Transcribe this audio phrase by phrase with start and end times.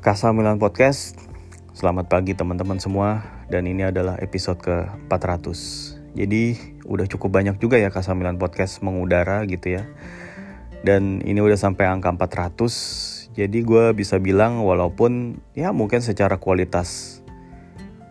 [0.00, 1.12] Kasa Milan Podcast.
[1.76, 3.20] Selamat pagi teman-teman semua
[3.52, 5.52] dan ini adalah episode ke-400.
[6.16, 6.56] Jadi
[6.88, 9.84] udah cukup banyak juga ya Kasa Milan Podcast mengudara gitu ya.
[10.80, 13.36] Dan ini udah sampai angka 400.
[13.36, 17.20] Jadi gue bisa bilang walaupun ya mungkin secara kualitas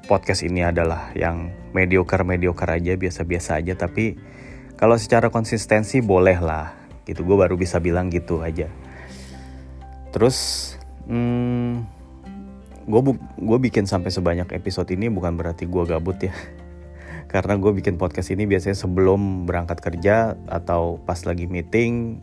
[0.06, 4.14] podcast ini adalah yang mediocre-mediocre aja, biasa-biasa aja tapi
[4.78, 6.70] kalau secara konsistensi boleh lah
[7.10, 7.26] gitu.
[7.26, 8.70] Gue baru bisa bilang gitu aja.
[10.14, 10.78] Terus
[11.10, 11.74] hmm,
[13.38, 16.34] gue bikin sampai sebanyak episode ini bukan berarti gue gabut ya.
[17.34, 22.22] Karena gue bikin podcast ini biasanya sebelum berangkat kerja atau pas lagi meeting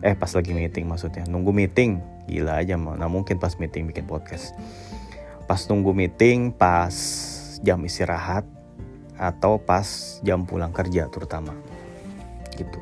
[0.00, 1.26] eh pas lagi meeting maksudnya.
[1.26, 4.54] Nunggu meeting gila aja nah mungkin pas meeting bikin podcast.
[5.46, 6.94] Pas nunggu meeting pas
[7.60, 8.46] jam istirahat
[9.20, 11.52] atau pas jam pulang kerja terutama.
[12.56, 12.80] Gitu.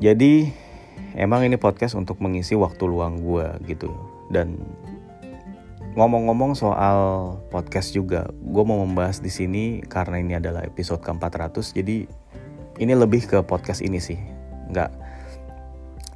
[0.00, 0.52] Jadi
[1.14, 3.90] emang ini podcast untuk mengisi waktu luang gue gitu.
[4.30, 4.60] Dan
[5.98, 6.98] ngomong-ngomong soal
[7.50, 12.06] podcast juga gue mau membahas di sini karena ini adalah episode ke-400 jadi
[12.78, 14.18] ini lebih ke podcast ini sih.
[14.70, 14.90] Nggak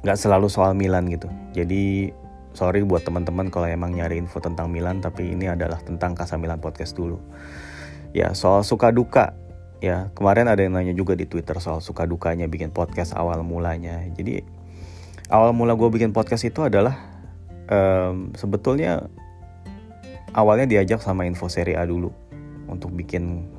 [0.07, 1.27] nggak selalu soal Milan gitu.
[1.51, 2.13] Jadi
[2.55, 6.63] sorry buat teman-teman kalau emang nyari info tentang Milan tapi ini adalah tentang Kasa Milan
[6.63, 7.19] podcast dulu.
[8.15, 9.35] Ya soal suka duka.
[9.83, 14.07] Ya kemarin ada yang nanya juga di Twitter soal suka dukanya bikin podcast awal mulanya.
[14.15, 14.39] Jadi
[15.29, 16.97] awal mula gue bikin podcast itu adalah
[17.69, 19.09] um, sebetulnya
[20.35, 22.11] awalnya diajak sama Info Seri A dulu
[22.69, 23.49] untuk bikin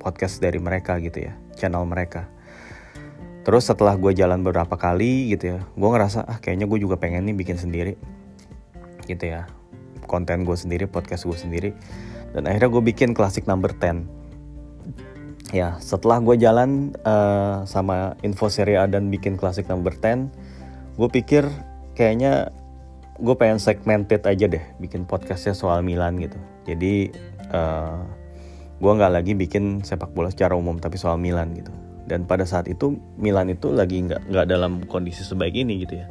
[0.00, 2.28] podcast dari mereka gitu ya, channel mereka.
[3.44, 7.28] Terus setelah gue jalan beberapa kali gitu ya, gue ngerasa ah kayaknya gue juga pengen
[7.28, 7.96] nih bikin sendiri
[9.04, 9.44] gitu ya,
[10.08, 11.70] konten gue sendiri, podcast gue sendiri.
[12.32, 15.52] Dan akhirnya gue bikin klasik number 10.
[15.52, 20.32] Ya, setelah gue jalan uh, sama Info Seri A dan bikin klasik number 10,
[20.94, 21.46] gue pikir
[21.98, 22.54] kayaknya
[23.18, 26.38] gue pengen segmented aja deh bikin podcastnya soal Milan gitu.
[26.66, 27.14] Jadi
[27.50, 27.98] uh, eh,
[28.82, 31.70] gue nggak lagi bikin sepak bola secara umum tapi soal Milan gitu.
[32.04, 36.06] Dan pada saat itu Milan itu lagi nggak nggak dalam kondisi sebaik ini gitu ya.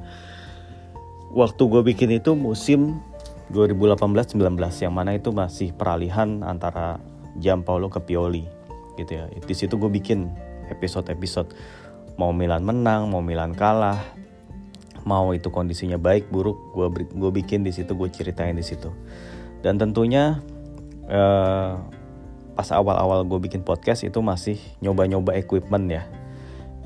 [1.34, 3.04] Waktu gue bikin itu musim
[3.52, 4.40] 2018-19
[4.80, 7.02] yang mana itu masih peralihan antara
[7.66, 8.48] Paulo ke Pioli
[8.96, 9.28] gitu ya.
[9.28, 10.32] Di situ gue bikin
[10.72, 11.52] episode-episode.
[12.16, 14.23] Mau Milan menang mau Milan kalah
[15.04, 18.92] mau itu kondisinya baik buruk gue gue bikin di situ gue ceritain di situ.
[19.64, 20.44] Dan tentunya
[21.08, 21.80] uh,
[22.54, 26.04] pas awal-awal gue bikin podcast itu masih nyoba-nyoba equipment ya.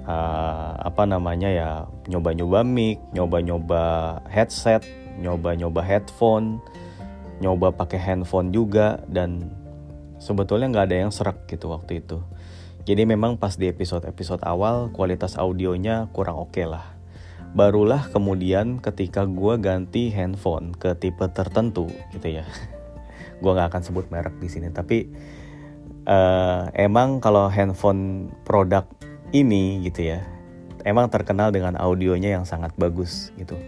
[0.08, 1.70] Uh, apa namanya ya
[2.08, 3.84] nyoba-nyoba mic nyoba-nyoba
[4.32, 4.80] headset
[5.20, 6.64] nyoba-nyoba headphone
[7.44, 9.52] nyoba pakai handphone juga dan
[10.18, 12.24] sebetulnya nggak ada yang serak gitu waktu itu.
[12.88, 16.97] Jadi memang pas di episode-episode awal kualitas audionya kurang oke okay lah
[17.56, 22.46] barulah kemudian ketika gue ganti handphone ke tipe tertentu gitu ya.
[23.38, 25.14] Gue nggak akan sebut merek di sini tapi
[26.10, 28.90] uh, emang kalau handphone produk
[29.30, 30.26] ini gitu ya
[30.88, 33.60] emang terkenal dengan audionya yang sangat bagus gitu.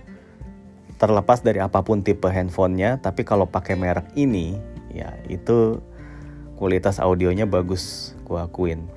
[0.96, 4.56] Terlepas dari apa pun tipe handphonenya tapi kalau pakai merek ini
[4.96, 5.84] ya itu
[6.56, 8.88] kualitas audionya bagus gue akuin.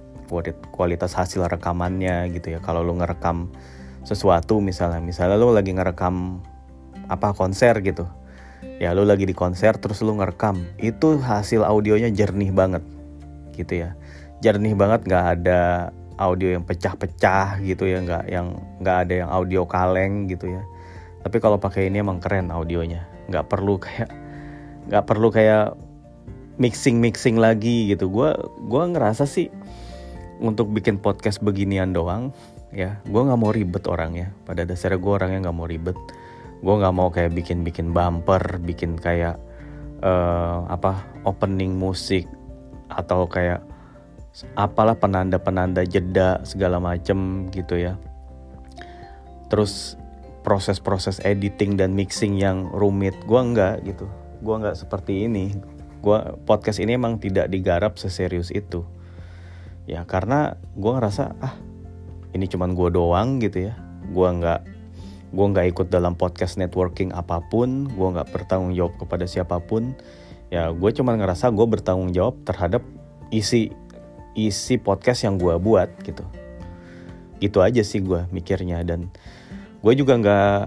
[0.72, 2.58] Kualitas hasil rekamannya gitu ya.
[2.64, 3.52] Kalau lu ngerekam
[4.02, 6.42] sesuatu misalnya misalnya lo lagi ngerekam
[7.06, 8.06] apa konser gitu.
[8.78, 12.82] Ya lo lagi di konser terus lo ngerekam itu hasil audionya jernih banget
[13.54, 13.94] gitu ya.
[14.42, 19.62] Jernih banget nggak ada audio yang pecah-pecah gitu ya nggak yang nggak ada yang audio
[19.66, 20.62] kaleng gitu ya.
[21.22, 24.10] Tapi kalau pakai ini emang keren audionya nggak perlu kayak
[24.90, 25.78] nggak perlu kayak
[26.58, 28.10] mixing mixing lagi gitu.
[28.10, 28.34] Gue
[28.66, 29.46] gue ngerasa sih
[30.42, 32.34] untuk bikin podcast beginian doang
[32.72, 34.32] ya gue nggak mau ribet orangnya.
[34.48, 35.96] Pada dasarnya gue orangnya nggak mau ribet.
[36.64, 39.36] Gue nggak mau kayak bikin bikin bumper bikin kayak
[40.02, 42.26] uh, apa opening musik
[42.88, 43.62] atau kayak
[44.56, 48.00] apalah penanda-penanda jeda segala macem gitu ya.
[49.52, 50.00] Terus
[50.42, 54.08] proses-proses editing dan mixing yang rumit gue nggak gitu.
[54.42, 55.54] Gue nggak seperti ini.
[56.02, 56.18] Gue
[56.48, 58.82] podcast ini emang tidak digarap seserius itu.
[59.86, 61.54] Ya karena gue ngerasa ah
[62.32, 63.74] ini cuman gue doang gitu ya.
[64.12, 64.60] Gue nggak
[65.32, 69.96] gue nggak ikut dalam podcast networking apa pun gue nggak bertanggung jawab kepada siapa pun.
[70.52, 72.84] Ya gue cuman ngerasa gue bertanggung jawab terhadap
[73.32, 73.72] isi
[74.36, 76.24] isi podcast yang gue buat gitu.
[77.40, 79.08] Gitu aja sih gue mikirnya dan
[79.80, 80.60] gue juga nggak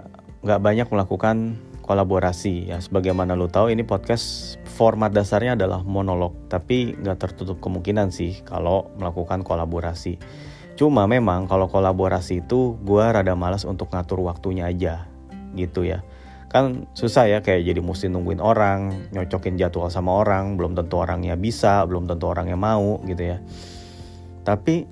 [0.46, 2.74] nggak banyak melakukan kolaborasi.
[2.74, 8.42] Ya sebagaimana lo tahu ini podcast format dasarnya adalah monolog tapi nggak tertutup kemungkinan sih
[8.42, 10.18] kalau melakukan kolaborasi
[10.76, 15.08] Cuma memang kalau kolaborasi itu gue rada malas untuk ngatur waktunya aja
[15.56, 16.04] gitu ya.
[16.46, 21.36] kan susah ya kayak jadi mesti nungguin orang nyocokin jadwal sama orang belum tentu orangnya
[21.36, 23.44] bisa belum tentu orangnya mau gitu ya.
[24.48, 24.88] Tapi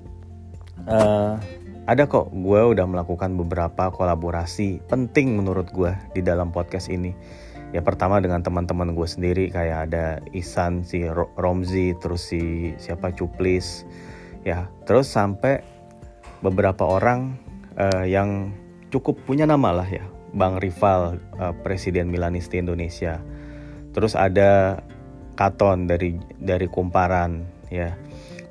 [0.84, 1.40] uh,
[1.88, 7.16] ada kok gue udah melakukan beberapa kolaborasi penting menurut gue di dalam podcast ini.
[7.72, 11.04] Ya pertama dengan teman-teman gue sendiri kayak ada Isan si
[11.40, 13.88] Romzi terus si siapa Cuplis.
[14.44, 15.64] Ya terus sampai
[16.44, 17.40] beberapa orang
[17.80, 18.52] uh, yang
[18.92, 20.04] cukup punya nama lah ya
[20.36, 23.22] Bang Rival uh, Presiden Milanisti Indonesia.
[23.96, 24.82] Terus ada
[25.34, 27.96] Katon dari dari Kumparan ya.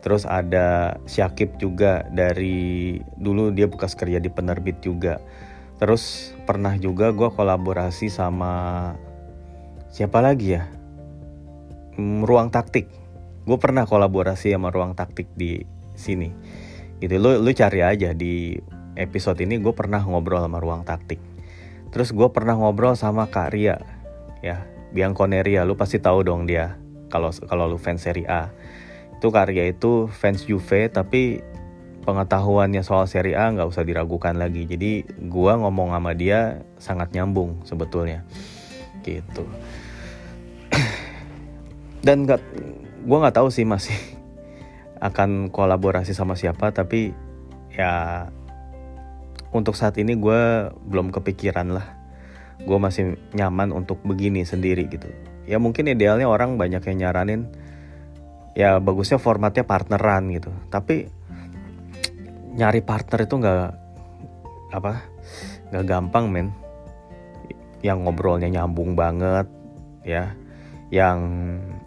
[0.03, 5.19] Terus ada Syakib juga dari dulu dia bekas kerja di penerbit juga.
[5.79, 8.91] Terus pernah juga gue kolaborasi sama
[9.91, 10.67] siapa lagi ya?
[11.95, 12.91] Hmm, Ruang Taktik.
[13.43, 15.63] Gue pernah kolaborasi sama Ruang Taktik di
[15.95, 16.31] sini.
[17.03, 18.55] Gitu lu lu cari aja di
[18.95, 21.33] episode ini gue pernah ngobrol sama Ruang Taktik
[21.93, 23.77] Terus gue pernah ngobrol sama Kak Ria,
[24.41, 24.65] ya
[24.97, 26.73] Bianconeria, lu pasti tahu dong dia
[27.13, 28.49] kalau kalau lu fans Serie A.
[29.21, 31.45] Itu Kak Ria itu fans Juve tapi
[32.01, 34.65] pengetahuannya soal Serie A nggak usah diragukan lagi.
[34.65, 38.25] Jadi gue ngomong sama dia sangat nyambung sebetulnya,
[39.05, 39.45] gitu.
[42.05, 42.41] Dan nggak,
[43.05, 43.93] gue nggak tahu sih masih
[45.03, 47.11] akan kolaborasi sama siapa, tapi
[47.75, 48.23] ya
[49.51, 51.87] untuk saat ini gue belum kepikiran lah.
[52.63, 55.11] Gue masih nyaman untuk begini sendiri gitu.
[55.43, 57.51] Ya mungkin idealnya orang banyak yang nyaranin
[58.55, 60.55] ya bagusnya formatnya partneran gitu.
[60.71, 61.11] Tapi
[62.55, 63.67] nyari partner itu nggak
[64.71, 65.03] apa
[65.75, 66.47] nggak gampang men.
[67.83, 69.51] Yang ngobrolnya nyambung banget
[70.07, 70.31] ya.
[70.87, 71.19] Yang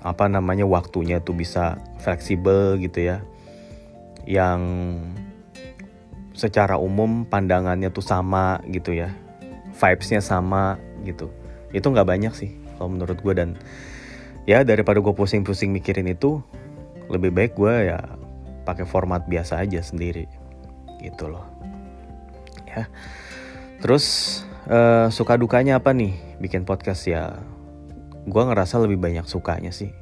[0.03, 3.23] apa namanya waktunya tuh bisa fleksibel gitu ya.
[4.27, 4.61] Yang
[6.37, 9.15] secara umum pandangannya tuh sama gitu ya.
[9.77, 11.33] Vibesnya sama gitu.
[11.73, 13.57] Itu nggak banyak sih kalau menurut gue dan
[14.45, 16.45] ya daripada gue pusing-pusing mikirin itu
[17.09, 18.01] lebih baik gue ya
[18.69, 20.29] pakai format biasa aja sendiri
[21.01, 21.47] gitu loh.
[22.67, 22.91] Ya.
[23.81, 24.05] Terus
[24.69, 27.37] uh, suka dukanya apa nih bikin podcast ya
[28.27, 29.95] gue ngerasa lebih banyak sukanya sih.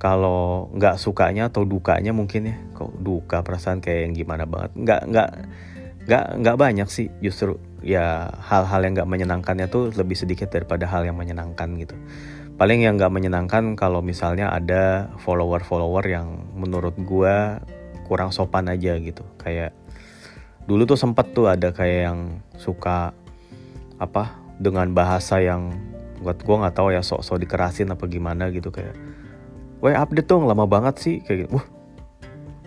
[0.00, 4.70] Kalau nggak sukanya atau dukanya mungkin ya kok duka perasaan kayak yang gimana banget.
[4.78, 5.30] Nggak nggak
[6.08, 11.04] nggak nggak banyak sih justru ya hal-hal yang nggak menyenangkannya tuh lebih sedikit daripada hal
[11.04, 11.92] yang menyenangkan gitu.
[12.56, 17.36] Paling yang nggak menyenangkan kalau misalnya ada follower-follower yang menurut gue
[18.08, 19.24] kurang sopan aja gitu.
[19.36, 19.76] Kayak
[20.64, 22.20] dulu tuh sempet tuh ada kayak yang
[22.56, 23.12] suka
[24.00, 25.72] apa dengan bahasa yang
[26.20, 28.92] buat gue nggak tahu ya sok-sok dikerasin apa gimana gitu kayak
[29.80, 31.56] Weh update dong lama banget sih kayak gitu.
[31.56, 31.66] Wah,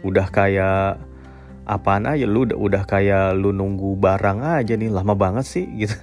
[0.02, 0.98] udah kayak
[1.64, 5.94] apaan aja lu udah, udah kayak lu nunggu barang aja nih lama banget sih gitu.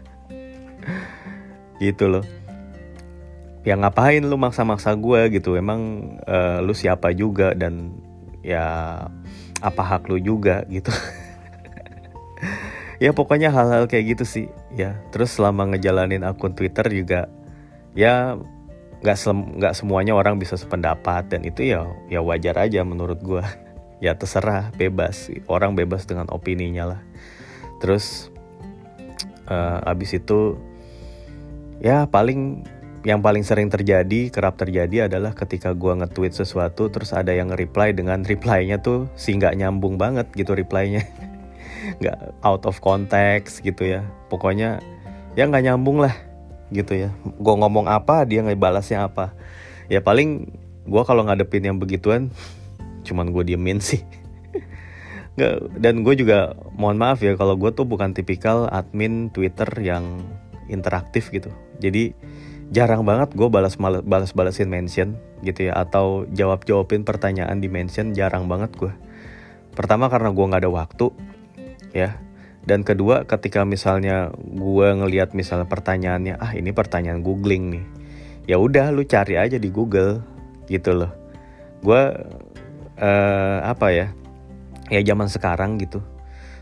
[1.82, 2.24] gitu loh.
[3.66, 5.58] Ya ngapain lu maksa-maksa gue gitu.
[5.58, 7.90] Emang uh, lu siapa juga dan
[8.46, 9.04] ya
[9.60, 10.94] apa hak lu juga gitu.
[13.02, 14.46] ya pokoknya hal-hal kayak gitu sih
[14.78, 14.94] ya.
[15.10, 17.26] Terus selama ngejalanin akun Twitter juga
[17.94, 18.38] ya
[19.00, 19.16] nggak
[19.56, 23.40] nggak semuanya orang bisa sependapat dan itu ya ya wajar aja menurut gue
[24.04, 25.32] ya terserah bebas.
[25.48, 27.00] Orang bebas dengan opininya lah.
[27.80, 28.28] Terus
[29.48, 30.60] uh, abis itu
[31.80, 32.64] ya paling
[33.00, 37.96] yang paling sering terjadi kerap terjadi adalah ketika gue nge-tweet sesuatu terus ada yang reply
[37.96, 41.04] dengan reply-nya tuh si nggak nyambung banget gitu reply-nya.
[42.00, 44.04] Nggak out of context gitu ya.
[44.28, 44.84] Pokoknya
[45.32, 46.12] ya nggak nyambung lah
[46.70, 47.10] gitu ya.
[47.22, 49.34] Gue ngomong apa dia ngebalasnya apa.
[49.90, 50.50] Ya paling
[50.86, 52.30] gue kalau ngadepin yang begituan
[53.06, 54.02] cuman gue diemin sih.
[55.38, 60.22] Nggak, dan gue juga mohon maaf ya kalau gue tuh bukan tipikal admin Twitter yang
[60.70, 61.50] interaktif gitu.
[61.82, 62.14] Jadi
[62.70, 68.14] jarang banget gue balas balas balasin mention gitu ya atau jawab jawabin pertanyaan di mention
[68.14, 68.94] jarang banget gue
[69.74, 71.06] pertama karena gue nggak ada waktu
[71.90, 72.14] ya
[72.60, 77.84] dan kedua ketika misalnya gue ngelihat misalnya pertanyaannya ah ini pertanyaan googling nih.
[78.44, 80.20] Ya udah lu cari aja di Google
[80.68, 81.12] gitu loh.
[81.80, 82.02] Gue
[83.00, 84.06] uh, apa ya
[84.92, 86.04] ya zaman sekarang gitu.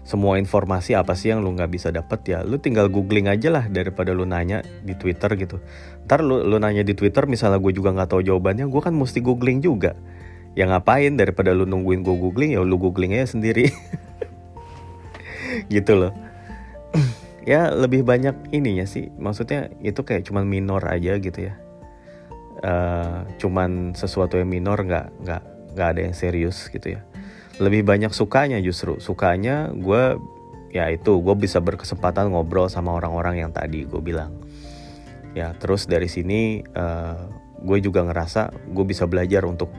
[0.07, 3.69] Semua informasi apa sih yang lu nggak bisa dapet ya lu tinggal googling aja lah
[3.69, 5.59] daripada lu nanya di Twitter gitu.
[6.07, 9.19] Ntar lu, lu nanya di Twitter misalnya gue juga nggak tahu jawabannya gue kan mesti
[9.19, 9.99] googling juga.
[10.55, 13.69] Ya ngapain daripada lu nungguin gue googling ya lu googling aja sendiri
[15.67, 16.12] gitu loh.
[17.49, 19.09] Ya lebih banyak ininya sih.
[19.17, 21.57] Maksudnya itu kayak cuman minor aja gitu ya.
[22.59, 27.00] Uh, cuman sesuatu yang minor nggak nggak nggak ada yang serius gitu ya.
[27.57, 29.00] Lebih banyak sukanya justru.
[29.00, 30.21] Sukanya gue
[30.77, 34.37] ya itu gue bisa berkesempatan ngobrol sama orang-orang yang tadi gue bilang.
[35.33, 37.33] Ya terus dari sini uh,
[37.65, 39.73] gue juga ngerasa gue bisa belajar untuk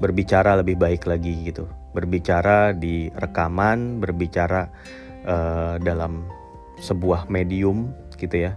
[0.00, 1.68] berbicara lebih baik lagi gitu.
[1.92, 4.72] Berbicara di rekaman berbicara
[5.24, 6.28] uh, dalam
[6.78, 8.56] sebuah medium gitu ya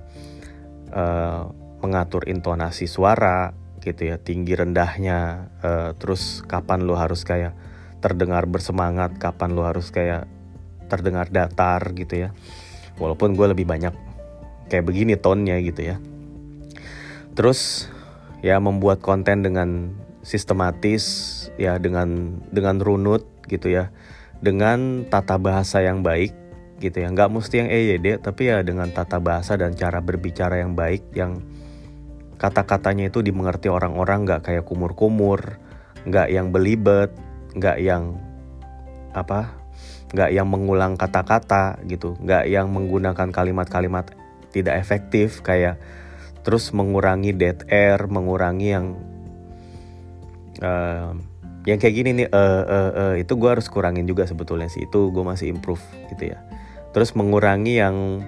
[0.94, 1.50] uh,
[1.82, 7.56] mengatur intonasi suara gitu ya tinggi rendahnya uh, terus kapan lo harus kayak
[8.04, 10.30] terdengar bersemangat kapan lo harus kayak
[10.88, 12.30] terdengar datar gitu ya.
[12.98, 13.94] Walaupun gue lebih banyak
[14.72, 15.96] kayak begini tonnya gitu ya.
[17.38, 17.92] Terus
[18.42, 19.94] ya membuat konten dengan
[20.26, 21.06] sistematis
[21.60, 23.94] ya dengan dengan runut gitu ya.
[24.42, 26.34] Dengan tata bahasa yang baik
[26.78, 27.10] gitu ya.
[27.10, 31.42] Nggak mesti yang EYD tapi ya dengan tata bahasa dan cara berbicara yang baik yang
[32.38, 35.58] kata-katanya itu dimengerti orang-orang nggak kayak kumur-kumur
[36.06, 37.10] nggak yang belibet
[37.58, 38.22] nggak yang
[39.18, 39.58] apa
[40.14, 42.16] nggak yang mengulang kata-kata gitu.
[42.22, 44.14] Nggak yang menggunakan kalimat-kalimat
[44.54, 45.82] tidak efektif kayak
[46.46, 48.96] terus mengurangi dead air mengurangi yang
[50.64, 51.12] uh,
[51.68, 54.88] yang kayak gini nih uh, uh, uh, itu gue harus kurangin juga sebetulnya sih.
[54.88, 55.84] Itu gue masih improve
[56.16, 56.47] gitu ya
[56.98, 58.26] terus mengurangi yang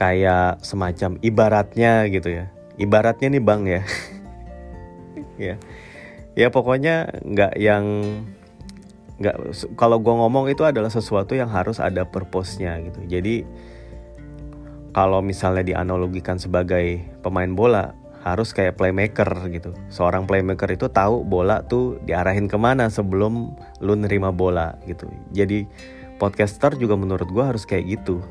[0.00, 2.48] kayak semacam ibaratnya gitu ya.
[2.80, 3.82] Ibaratnya nih bang ya.
[5.34, 5.58] Ya.
[6.38, 7.84] Ya pokoknya nggak yang
[9.18, 9.36] nggak
[9.76, 13.04] kalau gue ngomong itu adalah sesuatu yang harus ada purpose-nya gitu.
[13.04, 13.44] Jadi
[14.96, 17.92] kalau misalnya dianalogikan sebagai pemain bola
[18.24, 19.76] harus kayak playmaker gitu.
[19.92, 23.52] Seorang playmaker itu tahu bola tuh diarahin ke mana sebelum
[23.84, 25.12] lu nerima bola gitu.
[25.34, 25.68] Jadi
[26.24, 28.24] podcaster juga menurut gue harus kayak gitu.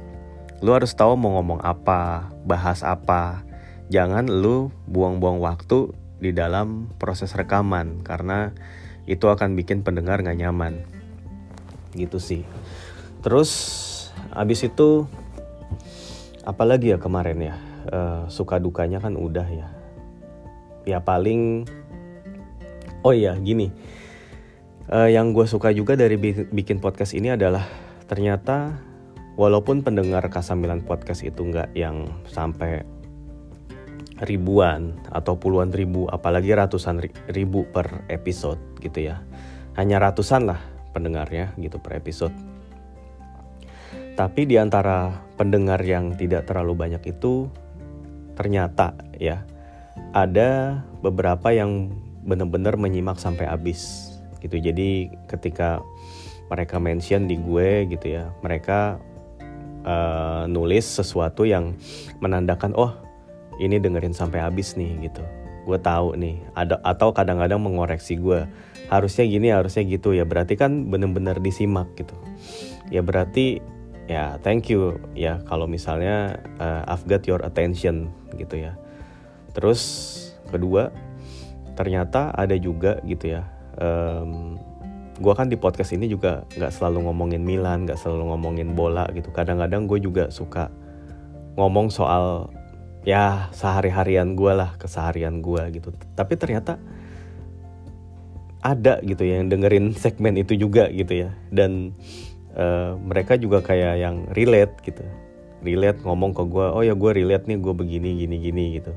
[0.65, 3.45] Lu harus tahu mau ngomong apa bahas apa.
[3.93, 8.49] Jangan lu buang-buang waktu di dalam proses rekaman karena
[9.05, 10.81] itu akan bikin pendengar nggak nyaman.
[11.93, 12.41] Gitu sih.
[13.21, 13.53] Terus
[14.33, 15.05] abis itu
[16.49, 17.55] apalagi ya kemarin ya?
[17.93, 19.69] Uh, suka dukanya kan udah ya.
[20.89, 21.69] Ya paling
[23.05, 23.69] oh iya gini
[24.91, 26.17] uh, yang gue suka juga dari
[26.49, 27.63] bikin podcast ini adalah
[28.09, 28.75] ternyata
[29.39, 32.83] walaupun pendengar Kasamilan podcast itu nggak yang sampai
[34.23, 39.23] ribuan atau puluhan ribu apalagi ratusan ribu per episode gitu ya.
[39.73, 40.61] Hanya ratusan lah
[40.93, 42.33] pendengarnya gitu per episode.
[44.13, 47.49] Tapi di antara pendengar yang tidak terlalu banyak itu
[48.37, 49.41] ternyata ya
[50.13, 51.89] ada beberapa yang
[52.21, 54.02] benar-benar menyimak sampai habis
[54.43, 54.59] gitu.
[54.59, 55.79] Jadi ketika
[56.51, 58.99] mereka mention di gue gitu ya mereka
[59.87, 61.73] uh, nulis sesuatu yang
[62.19, 62.93] menandakan oh
[63.57, 65.23] ini dengerin sampai habis nih gitu.
[65.63, 68.43] Gue tahu nih ada atau kadang-kadang mengoreksi gue
[68.91, 70.11] harusnya gini harusnya gitu.
[70.11, 72.13] Ya berarti kan bener-bener disimak gitu.
[72.91, 73.63] Ya berarti
[74.11, 78.75] ya thank you ya kalau misalnya uh, I've got your attention gitu ya.
[79.55, 79.81] Terus
[80.51, 80.91] kedua
[81.73, 84.57] ternyata ada juga gitu ya um,
[85.17, 89.29] gue kan di podcast ini juga nggak selalu ngomongin Milan nggak selalu ngomongin bola gitu.
[89.29, 90.73] Kadang-kadang gue juga suka
[91.55, 92.49] ngomong soal
[93.05, 95.93] ya sehari-harian gue lah keseharian gue gitu.
[96.17, 96.81] Tapi ternyata
[98.63, 101.29] ada gitu ya yang dengerin segmen itu juga gitu ya.
[101.53, 101.93] Dan
[102.57, 105.05] uh, mereka juga kayak yang relate gitu.
[105.63, 108.91] Relate ngomong ke gue oh ya gue relate nih gue begini gini gini gitu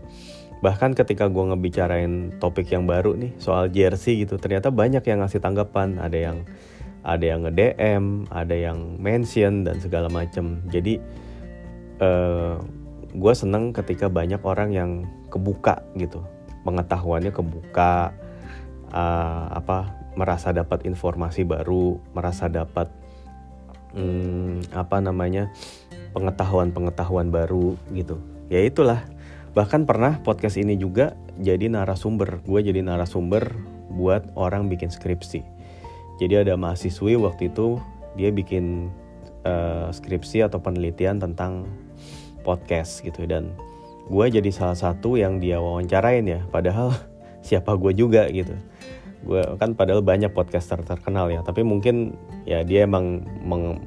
[0.64, 5.40] bahkan ketika gue ngebicarain topik yang baru nih soal jersey gitu ternyata banyak yang ngasih
[5.40, 6.00] tanggapan.
[6.00, 6.38] Ada yang
[7.06, 10.64] ada yang nge DM ada yang mention dan segala macem.
[10.72, 10.98] Jadi
[12.02, 12.58] uh,
[13.14, 14.90] gue seneng ketika banyak orang yang
[15.28, 16.25] kebuka gitu.
[16.66, 18.10] Pengetahuannya kebuka
[18.90, 22.88] uh, apa merasa dapat informasi baru merasa dapat
[23.92, 25.52] hmm, apa namanya
[26.16, 28.18] pengetahuan-pengetahuan baru gitu.
[28.48, 29.04] Ya itulah
[29.56, 32.44] bahkan pernah podcast ini juga jadi narasumber.
[32.44, 33.56] Gue jadi narasumber
[33.88, 35.40] buat orang bikin skripsi.
[36.20, 37.80] Jadi ada mahasiswi waktu itu
[38.20, 38.92] dia bikin
[39.48, 41.64] uh, skripsi atau penelitian tentang
[42.44, 43.25] podcast gitu.
[43.25, 43.56] Dan
[44.12, 46.44] gue jadi salah satu yang dia wawancarain ya.
[46.52, 46.92] Padahal
[47.48, 48.52] siapa gue juga gitu.
[49.25, 51.40] Gue kan padahal banyak podcaster terkenal ya.
[51.40, 52.12] Tapi mungkin
[52.44, 53.25] ya dia emang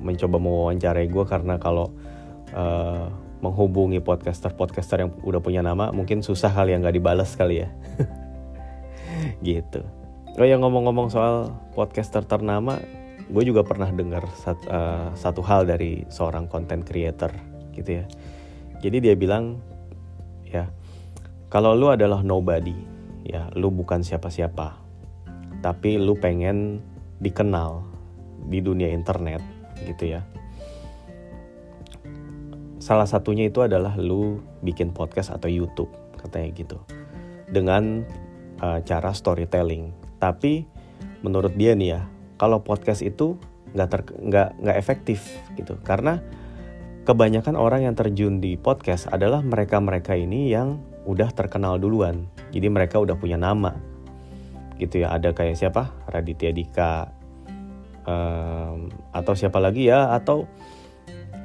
[0.01, 1.93] mencoba mewawancarai gue karena kalau
[2.57, 7.69] uh, menghubungi podcaster-podcaster yang udah punya nama mungkin susah kali yang nggak dibalas kali ya.
[9.45, 9.83] Gitu.
[10.39, 12.79] Oh ya ngomong-ngomong soal podcaster ternama
[13.29, 17.29] gue juga pernah dengar sat, uh, satu hal dari seorang content creator
[17.75, 18.05] gitu ya.
[18.79, 19.59] Jadi dia bilang
[20.47, 20.71] ya
[21.49, 22.73] kalau lu adalah nobody
[23.25, 24.77] ya lu bukan siapa-siapa
[25.59, 26.79] tapi lu pengen
[27.19, 27.83] dikenal
[28.47, 29.43] di dunia internet
[29.83, 30.25] gitu ya
[32.79, 36.77] salah satunya itu adalah lu bikin podcast atau YouTube katanya gitu.
[37.51, 38.03] Dengan
[38.63, 39.91] uh, cara storytelling.
[40.19, 40.63] Tapi
[41.23, 42.01] menurut dia nih ya
[42.39, 43.35] kalau podcast itu
[43.75, 45.27] nggak nggak nggak efektif
[45.59, 45.75] gitu.
[45.83, 46.23] Karena
[47.03, 52.27] kebanyakan orang yang terjun di podcast adalah mereka-mereka ini yang udah terkenal duluan.
[52.55, 53.75] Jadi mereka udah punya nama.
[54.79, 55.91] Gitu ya ada kayak siapa?
[56.07, 57.11] Raditya Dika
[58.07, 60.15] um, atau siapa lagi ya?
[60.15, 60.47] Atau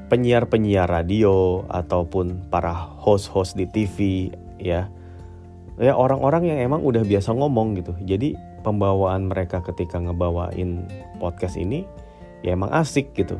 [0.09, 4.29] penyiar-penyiar radio ataupun para host-host di TV
[4.61, 4.89] ya.
[5.75, 7.99] Ya orang-orang yang emang udah biasa ngomong gitu.
[8.07, 10.87] Jadi pembawaan mereka ketika ngebawain
[11.19, 11.83] podcast ini
[12.47, 13.37] ya emang asik gitu.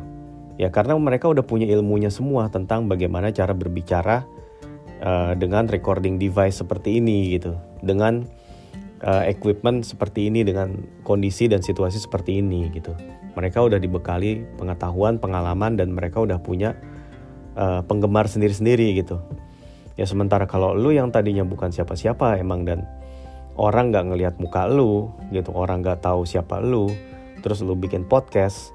[0.59, 4.27] Ya karena mereka udah punya ilmunya semua tentang bagaimana cara berbicara
[5.03, 7.55] uh, dengan recording device seperti ini gitu.
[7.83, 8.27] Dengan
[9.05, 12.97] uh, equipment seperti ini dengan kondisi dan situasi seperti ini gitu.
[13.37, 16.75] Mereka udah dibekali pengetahuan pengalaman dan mereka udah punya
[17.55, 19.21] uh, penggemar sendiri-sendiri gitu.
[19.95, 22.83] Ya sementara kalau lu yang tadinya bukan siapa-siapa emang dan
[23.55, 26.91] orang nggak ngelihat muka lu gitu orang nggak tahu siapa lu
[27.47, 28.75] terus lu bikin podcast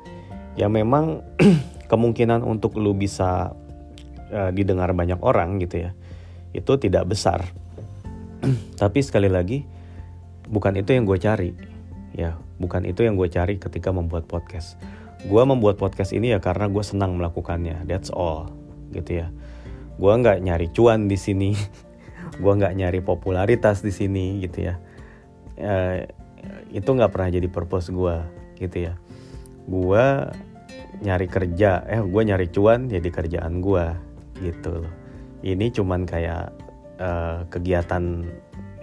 [0.56, 1.20] ya memang
[1.92, 3.52] kemungkinan untuk lu bisa
[4.32, 5.92] uh, didengar banyak orang gitu ya
[6.56, 7.44] itu tidak besar.
[8.82, 9.79] Tapi sekali lagi
[10.50, 11.54] bukan itu yang gue cari.
[12.18, 14.76] Ya bukan itu yang gue cari ketika membuat podcast.
[15.24, 17.86] Gue membuat podcast ini ya karena gue senang melakukannya.
[17.86, 18.52] That's all
[18.92, 19.28] gitu ya.
[20.02, 21.54] Gue nggak nyari cuan di sini.
[22.44, 24.80] Gue nggak nyari popularitas di sini gitu ya.
[25.60, 26.08] Uh,
[26.72, 28.16] itu nggak pernah jadi purpose gue
[28.64, 28.94] gitu ya.
[29.68, 30.06] Gue
[31.00, 33.86] nyari kerja eh gue nyari cuan jadi kerjaan gue
[34.40, 34.94] gitu loh.
[35.44, 36.54] Ini cuman kayak
[37.00, 38.24] uh, kegiatan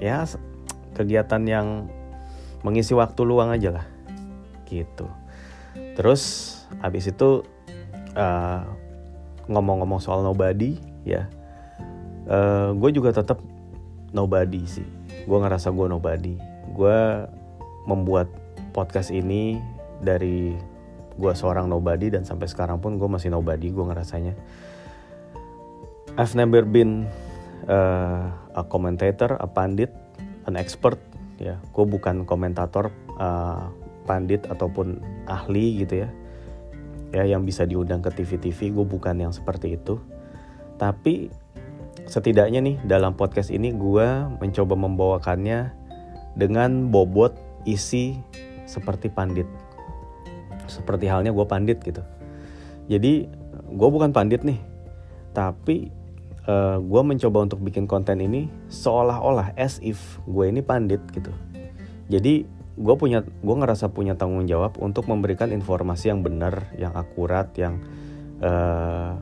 [0.00, 0.28] ya
[0.96, 1.92] kegiatan yang
[2.64, 3.86] mengisi waktu luang aja lah.
[4.64, 5.04] Gitu.
[5.94, 6.22] Terus
[6.80, 7.44] habis itu
[8.16, 8.64] uh,
[9.46, 10.74] ngomong-ngomong soal nobody
[11.06, 11.30] ya
[12.26, 13.38] uh, gue juga tetap
[14.10, 14.86] nobody sih.
[15.26, 16.34] Gue ngerasa gue nobody.
[16.74, 17.26] Gue
[17.86, 18.30] membuat
[18.74, 19.58] podcast ini
[20.02, 20.54] dari
[21.16, 24.34] gue seorang nobody dan sampai sekarang pun gue masih nobody gue ngerasanya.
[26.16, 27.08] I've never been
[27.68, 29.92] uh, a commentator, a pandit,
[30.46, 30.98] an expert
[31.36, 31.58] ya.
[31.74, 33.68] Gue bukan komentator uh,
[34.06, 36.08] pandit ataupun ahli gitu ya.
[37.14, 39.98] Ya yang bisa diundang ke TV-TV gue bukan yang seperti itu.
[40.80, 41.30] Tapi
[42.06, 44.06] setidaknya nih dalam podcast ini gue
[44.38, 45.74] mencoba membawakannya
[46.38, 47.34] dengan bobot
[47.66, 48.14] isi
[48.68, 49.48] seperti pandit.
[50.66, 52.02] Seperti halnya gue pandit gitu.
[52.86, 53.26] Jadi
[53.66, 54.76] gue bukan pandit nih
[55.36, 55.92] tapi
[56.46, 61.30] uh, eh, gue mencoba untuk bikin konten ini seolah-olah as if gue ini pandit gitu.
[62.06, 67.48] Jadi gue punya gue ngerasa punya tanggung jawab untuk memberikan informasi yang benar yang akurat
[67.56, 67.80] yang
[68.44, 69.16] uh,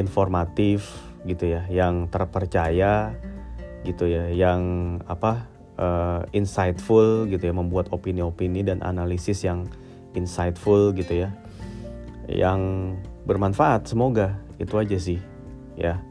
[0.00, 0.88] informatif
[1.28, 3.12] gitu ya yang terpercaya
[3.84, 4.60] gitu ya yang
[5.04, 5.44] apa
[5.76, 9.68] uh, insightful gitu ya membuat opini-opini dan analisis yang
[10.16, 11.30] insightful gitu ya
[12.28, 12.92] yang
[13.28, 13.84] bermanfaat.
[13.84, 15.20] Semoga itu aja sih
[15.76, 16.07] ya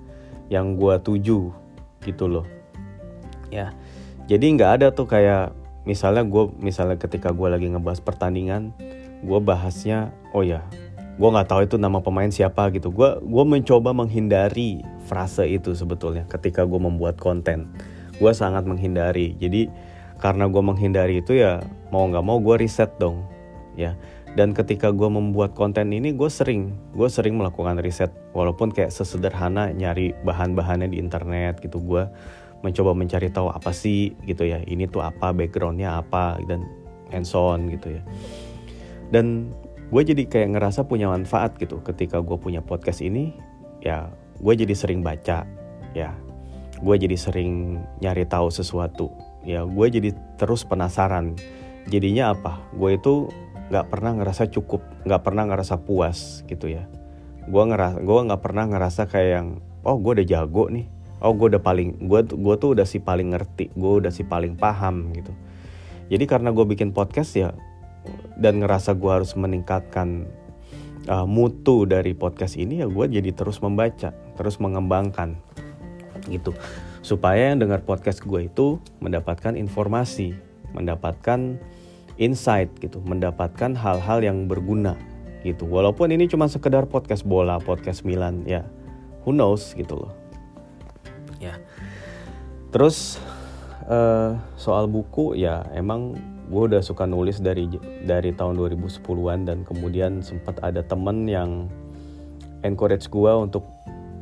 [0.47, 1.51] yang gue tuju
[2.03, 2.45] gitu loh.
[3.51, 3.71] Ya
[4.27, 5.55] jadi nggak ada tuh kayak
[5.87, 8.75] misalnya gue misalnya ketika gue lagi ngebahas pertandingan
[9.23, 10.67] gue bahasnya oh ya
[11.17, 12.93] gue nggak tahu itu nama pemain siapa gitu.
[12.93, 17.73] Gue gue mencoba menghindari frase itu sebetulnya ketika gue membuat konten.
[18.21, 19.33] Gue sangat menghindari.
[19.41, 19.65] Jadi
[20.21, 23.25] karena gue menghindari itu ya mau nggak mau gue riset dong
[23.77, 23.93] ya
[24.37, 28.13] dan ketika gue membuat konten ini gue sering gue sering melakukan riset.
[28.37, 32.05] Walaupun kayak sesederhana nyari bahan-bahannya di internet gitu gue
[32.61, 34.61] mencoba mencari tahu apa sih gitu ya.
[34.61, 36.69] Ini tuh apa backgroundnya apa dan
[37.09, 38.01] and so on gitu ya.
[39.09, 39.49] Dan
[39.89, 41.81] gue jadi kayak ngerasa punya manfaat gitu.
[41.81, 43.33] Ketika gue punya podcast ini
[43.81, 44.05] ya
[44.37, 45.49] gue jadi sering baca
[45.97, 46.13] ya.
[46.77, 49.09] Gue jadi sering nyari tahu sesuatu
[49.41, 49.65] ya.
[49.65, 51.33] Gue jadi terus penasaran.
[51.89, 52.61] Jadinya apa?
[52.77, 53.31] Gue itu
[53.67, 56.87] nggak pernah ngerasa cukup nggak pernah ngerasa puas gitu ya.
[57.47, 59.47] Gue ngerasa gue nggak pernah ngerasa kayak yang
[59.83, 60.87] oh gue udah jago nih.
[61.19, 64.55] Oh gue udah paling gue gue tuh udah si paling ngerti gue udah si paling
[64.55, 65.31] paham gitu.
[66.07, 67.51] Jadi karena gue bikin podcast ya
[68.39, 70.29] dan ngerasa gue harus meningkatkan
[71.11, 75.35] uh, mutu dari podcast ini ya gue jadi terus membaca terus mengembangkan
[76.31, 76.55] gitu.
[77.03, 80.35] Supaya yang dengar podcast gue itu mendapatkan informasi
[80.75, 81.59] mendapatkan
[82.17, 84.97] insight gitu, mendapatkan hal-hal yang berguna
[85.45, 85.65] gitu.
[85.69, 88.65] Walaupun ini cuma sekedar podcast bola, podcast Milan, ya
[89.23, 90.13] who knows gitu loh.
[91.37, 91.57] Ya.
[92.73, 93.21] Terus
[93.87, 96.15] uh, soal buku ya emang
[96.47, 97.67] gue udah suka nulis dari
[98.07, 101.67] dari tahun 2010-an dan kemudian sempat ada temen yang
[102.63, 103.67] encourage gue untuk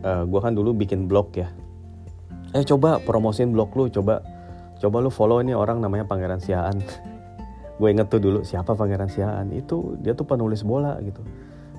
[0.02, 1.54] uh, gue kan dulu bikin blog ya
[2.58, 4.26] eh coba promosiin blog lu coba
[4.82, 6.82] coba lu follow ini orang namanya Pangeran Siaan
[7.76, 9.52] gue inget tuh dulu siapa Pangeran Siaan?
[9.52, 11.20] Itu dia tuh penulis bola gitu.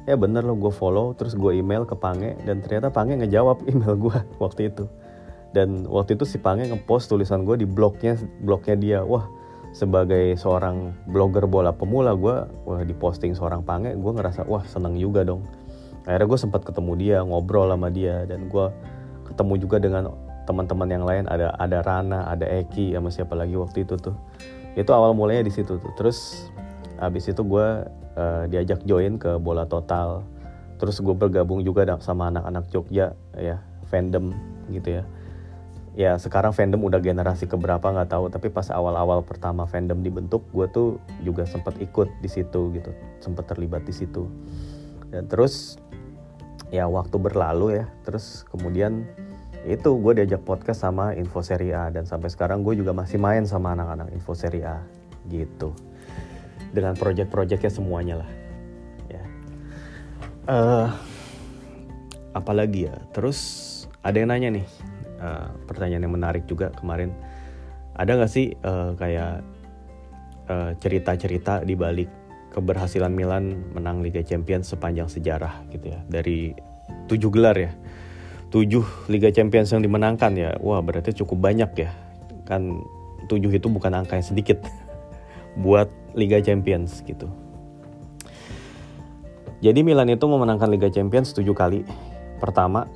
[0.06, 3.96] Ya bener loh gue follow terus gue email ke Pange dan ternyata Pange ngejawab email
[3.96, 4.84] gue waktu itu.
[5.56, 9.00] Dan waktu itu si Pange ngepost tulisan gue di blognya blognya dia.
[9.02, 9.24] Wah
[9.72, 15.00] sebagai seorang blogger bola pemula gue wah di posting seorang Pange gue ngerasa wah seneng
[15.00, 15.48] juga dong.
[16.06, 18.66] Akhirnya gue sempat ketemu dia ngobrol sama dia dan gue
[19.26, 20.12] ketemu juga dengan
[20.44, 21.24] teman-teman yang lain.
[21.26, 24.14] Ada ada Rana ada Eki sama siapa lagi waktu itu tuh
[24.76, 25.92] itu awal mulanya di situ tuh.
[25.96, 26.48] Terus
[27.00, 27.68] abis itu gue
[28.16, 30.22] uh, diajak join ke bola total.
[30.76, 33.56] Terus gue bergabung juga sama anak-anak Jogja ya
[33.88, 34.36] fandom
[34.68, 35.04] gitu ya.
[35.96, 40.68] Ya sekarang fandom udah generasi keberapa nggak tahu tapi pas awal-awal pertama fandom dibentuk gue
[40.68, 42.92] tuh juga sempat ikut di situ gitu
[43.24, 44.28] sempat terlibat di situ.
[45.08, 45.80] Dan terus
[46.68, 49.08] ya waktu berlalu ya terus kemudian
[49.66, 53.42] itu gue diajak podcast sama Info Serie A dan sampai sekarang gue juga masih main
[53.42, 54.78] sama anak-anak Info Serie A
[55.26, 55.74] gitu.
[56.70, 58.30] Dengan project-projectnya semuanya lah
[59.10, 59.22] ya.
[60.46, 60.88] Uh,
[62.30, 62.94] apalagi ya?
[63.10, 63.38] Terus
[64.06, 64.66] ada yang nanya nih
[65.18, 67.10] uh, pertanyaan yang menarik juga kemarin.
[67.98, 69.42] Ada nggak sih uh, kayak
[70.78, 72.06] cerita-cerita uh, di balik
[72.54, 75.98] keberhasilan Milan menang Liga Champions sepanjang sejarah gitu ya?
[76.06, 76.54] Dari
[77.10, 77.74] tujuh gelar ya
[78.56, 81.92] tujuh Liga Champions yang dimenangkan ya, wah berarti cukup banyak ya.
[82.48, 82.80] Kan
[83.28, 84.64] tujuh itu bukan angka yang sedikit
[85.64, 87.28] buat Liga Champions gitu.
[89.60, 91.84] Jadi Milan itu memenangkan Liga Champions tujuh kali.
[92.40, 92.88] Pertama,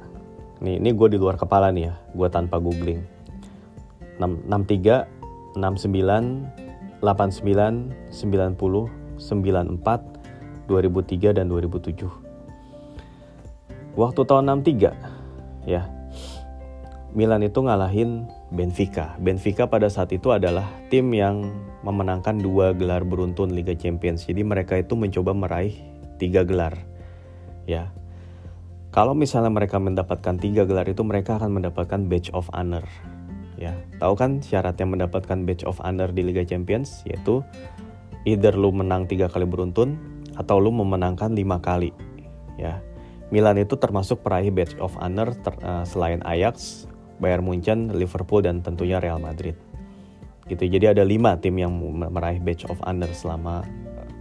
[0.65, 3.05] nih ini gue di luar kepala nih ya, gue tanpa googling.
[4.17, 8.89] 63, 69, 89, 90,
[9.21, 12.09] 94, 2003 dan 2007.
[14.01, 15.20] Waktu tahun 63
[15.65, 15.89] ya
[17.11, 19.19] Milan itu ngalahin Benfica.
[19.19, 21.51] Benfica pada saat itu adalah tim yang
[21.83, 24.31] memenangkan dua gelar beruntun Liga Champions.
[24.31, 25.75] Jadi mereka itu mencoba meraih
[26.23, 26.79] tiga gelar.
[27.67, 27.91] Ya,
[28.95, 32.83] kalau misalnya mereka mendapatkan tiga gelar itu mereka akan mendapatkan badge of honor.
[33.59, 37.43] Ya, tahu kan syaratnya mendapatkan badge of honor di Liga Champions yaitu
[38.27, 39.95] either lu menang tiga kali beruntun
[40.35, 41.91] atau lu memenangkan lima kali.
[42.59, 42.83] Ya,
[43.31, 46.87] Milan itu termasuk peraih badge of honor ter, uh, selain Ajax,
[47.23, 49.55] Bayern Munchen, Liverpool dan tentunya Real Madrid.
[50.51, 50.67] Gitu.
[50.67, 53.63] Jadi ada lima tim yang meraih badge of honor selama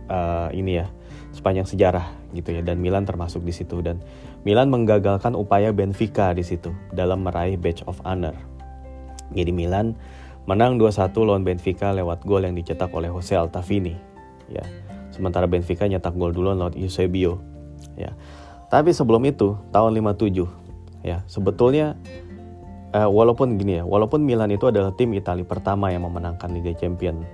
[0.09, 0.87] uh, ini ya
[1.33, 4.01] sepanjang sejarah gitu ya dan Milan termasuk di situ dan
[4.45, 8.33] Milan menggagalkan upaya Benfica di situ dalam meraih badge of honor.
[9.33, 9.93] Jadi Milan
[10.49, 13.93] menang 2-1 lawan Benfica lewat gol yang dicetak oleh Jose Altavini
[14.49, 14.65] ya.
[15.13, 17.41] Sementara Benfica nyetak gol dulu lewat Eusebio
[17.97, 18.13] ya.
[18.69, 20.45] Tapi sebelum itu, tahun 57,
[21.01, 21.97] ya sebetulnya
[22.93, 27.25] uh, walaupun gini ya, walaupun Milan itu adalah tim Italia pertama yang memenangkan Liga Champion,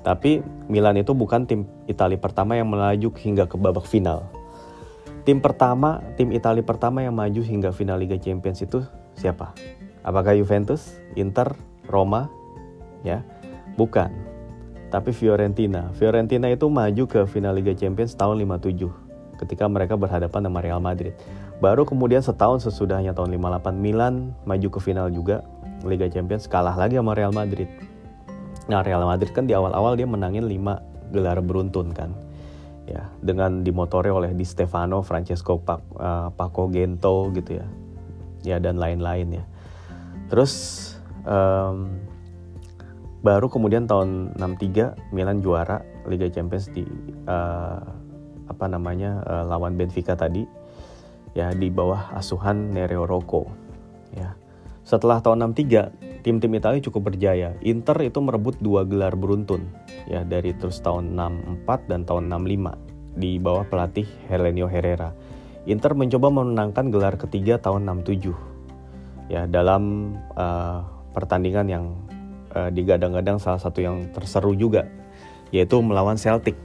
[0.00, 0.40] tapi
[0.72, 4.24] Milan itu bukan tim Italia pertama yang melaju hingga ke babak final.
[5.28, 8.80] Tim pertama, tim Italia pertama yang maju hingga final Liga Champions itu
[9.14, 9.52] siapa?
[10.02, 11.52] Apakah Juventus, Inter,
[11.86, 12.26] Roma?
[13.06, 13.22] Ya,
[13.76, 14.10] bukan.
[14.88, 15.94] Tapi Fiorentina.
[15.94, 19.01] Fiorentina itu maju ke final Liga Champions tahun 57
[19.42, 21.18] ketika mereka berhadapan sama Real Madrid.
[21.58, 25.42] Baru kemudian setahun sesudahnya tahun 58 Milan maju ke final juga
[25.82, 27.66] Liga Champions kalah lagi sama Real Madrid.
[28.70, 32.14] Nah Real Madrid kan di awal-awal dia menangin 5 gelar beruntun kan.
[32.82, 37.66] Ya, dengan dimotori oleh Di Stefano, Francesco Pac, uh, Paco Gento gitu ya.
[38.42, 39.44] Ya dan lain-lain ya.
[40.26, 40.52] Terus
[41.22, 42.02] um,
[43.22, 46.82] baru kemudian tahun 63 Milan juara Liga Champions di
[47.30, 48.01] uh,
[48.48, 50.46] apa namanya uh, lawan Benfica tadi
[51.32, 53.48] ya di bawah asuhan Nereo Rocco
[54.12, 54.36] ya.
[54.82, 57.54] Setelah tahun 63 tim-tim Italia cukup berjaya.
[57.62, 59.70] Inter itu merebut dua gelar beruntun
[60.06, 61.14] ya dari terus tahun
[61.66, 65.12] 64 dan tahun 65 di bawah pelatih Helenio Herrera.
[65.66, 70.82] Inter mencoba memenangkan gelar ketiga tahun 67 ya dalam uh,
[71.14, 71.84] pertandingan yang
[72.54, 74.90] uh, digadang-gadang salah satu yang terseru juga
[75.54, 76.56] yaitu melawan Celtic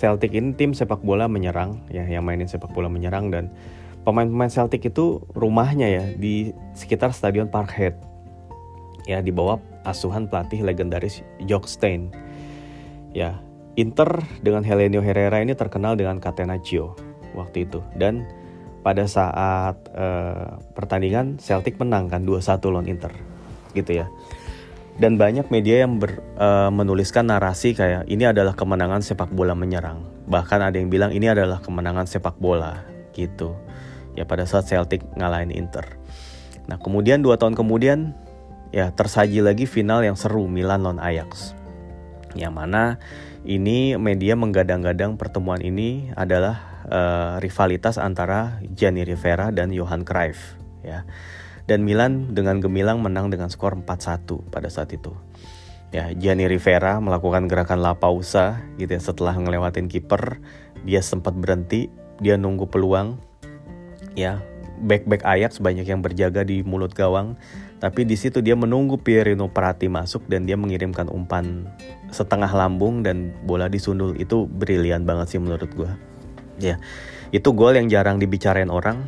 [0.00, 3.52] Celtic ini tim sepak bola menyerang ya yang mainin sepak bola menyerang dan
[4.08, 8.00] pemain-pemain Celtic itu rumahnya ya di sekitar Stadion Parkhead.
[9.04, 12.08] Ya di bawah asuhan pelatih legendaris Jock Stein
[13.12, 13.36] ya
[13.76, 16.96] Inter dengan Helenio Herrera ini terkenal dengan Catenaccio
[17.36, 17.84] waktu itu.
[17.92, 18.24] Dan
[18.80, 23.12] pada saat uh, pertandingan Celtic menang kan 2-1 lawan Inter.
[23.76, 24.08] Gitu ya
[24.98, 30.02] dan banyak media yang ber, uh, menuliskan narasi kayak ini adalah kemenangan sepak bola menyerang.
[30.26, 32.82] Bahkan ada yang bilang ini adalah kemenangan sepak bola
[33.14, 33.54] gitu.
[34.18, 35.86] ya pada saat Celtic ngalahin Inter.
[36.66, 38.10] Nah kemudian dua tahun kemudian
[38.74, 41.54] ya tersaji lagi final yang seru Milan lawan Ajax.
[42.34, 42.82] Yang mana
[43.46, 51.06] ini media menggadang-gadang pertemuan ini adalah uh, rivalitas antara Gianni Rivera dan Johan Cruyff ya.
[51.70, 55.14] Dan Milan dengan gemilang menang dengan skor 4-1 pada saat itu.
[55.94, 60.42] Ya, Gianni Rivera melakukan gerakan la pausa gitu ya setelah ngelewatin kiper,
[60.82, 61.86] dia sempat berhenti,
[62.18, 63.22] dia nunggu peluang.
[64.18, 64.42] Ya,
[64.82, 67.38] back-back Ajax banyak yang berjaga di mulut gawang,
[67.78, 71.70] tapi di situ dia menunggu Pierino Prati masuk dan dia mengirimkan umpan
[72.10, 74.18] setengah lambung dan bola disundul.
[74.18, 75.90] Itu brilian banget sih menurut gue.
[76.58, 76.82] Ya,
[77.30, 79.06] itu gol yang jarang dibicarain orang,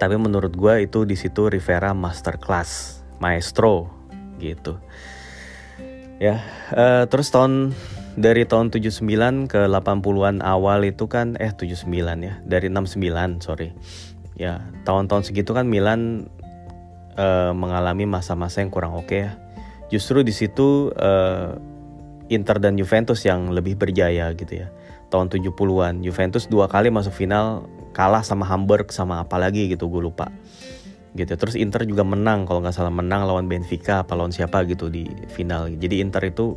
[0.00, 3.92] tapi menurut gue itu di situ Rivera masterclass, maestro
[4.40, 4.80] gitu.
[6.16, 6.40] Ya,
[6.72, 7.76] uh, terus tahun
[8.16, 11.84] dari tahun 79 ke 80-an awal itu kan eh 79
[12.24, 13.76] ya, dari 69 sorry.
[14.40, 16.32] Ya, tahun-tahun segitu kan Milan
[17.20, 19.32] uh, mengalami masa-masa yang kurang oke okay ya.
[19.92, 21.60] Justru di situ uh,
[22.32, 24.72] Inter dan Juventus yang lebih berjaya gitu ya.
[25.12, 30.02] Tahun 70-an Juventus dua kali masuk final kalah sama Hamburg sama apa lagi gitu gue
[30.02, 30.30] lupa.
[31.14, 31.34] Gitu.
[31.34, 35.06] Terus Inter juga menang kalau nggak salah menang lawan Benfica apa lawan siapa gitu di
[35.34, 35.66] final.
[35.74, 36.54] Jadi Inter itu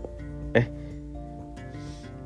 [0.53, 0.69] eh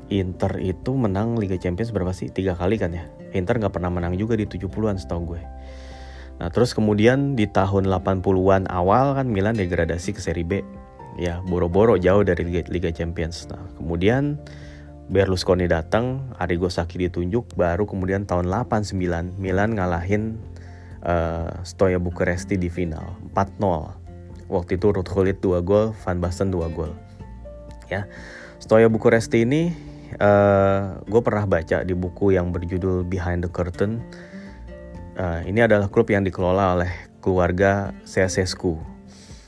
[0.08, 2.28] Inter itu menang Liga Champions berapa sih?
[2.32, 3.08] Tiga kali kan ya?
[3.32, 5.42] Inter nggak pernah menang juga di 70-an setahu gue.
[6.38, 10.52] Nah terus kemudian di tahun 80-an awal kan Milan degradasi ke Serie B.
[11.18, 13.48] Ya boro-boro jauh dari Liga, Liga Champions.
[13.50, 14.38] Nah kemudian
[15.08, 20.36] Berlusconi datang, Arrigo Sacchi ditunjuk, baru kemudian tahun 89 Milan ngalahin
[21.00, 24.52] uh, Stoya Bukaresti di final 4-0.
[24.52, 26.92] Waktu itu Ruud Gullit 2 gol, Van Basten 2 gol.
[27.88, 28.04] Ya.
[28.60, 29.72] Stoya Bukaresti ini
[30.20, 34.04] uh, eh, gue pernah baca di buku yang berjudul Behind the Curtain.
[35.16, 36.92] Uh, ini adalah klub yang dikelola oleh
[37.24, 38.76] keluarga Ceausescu.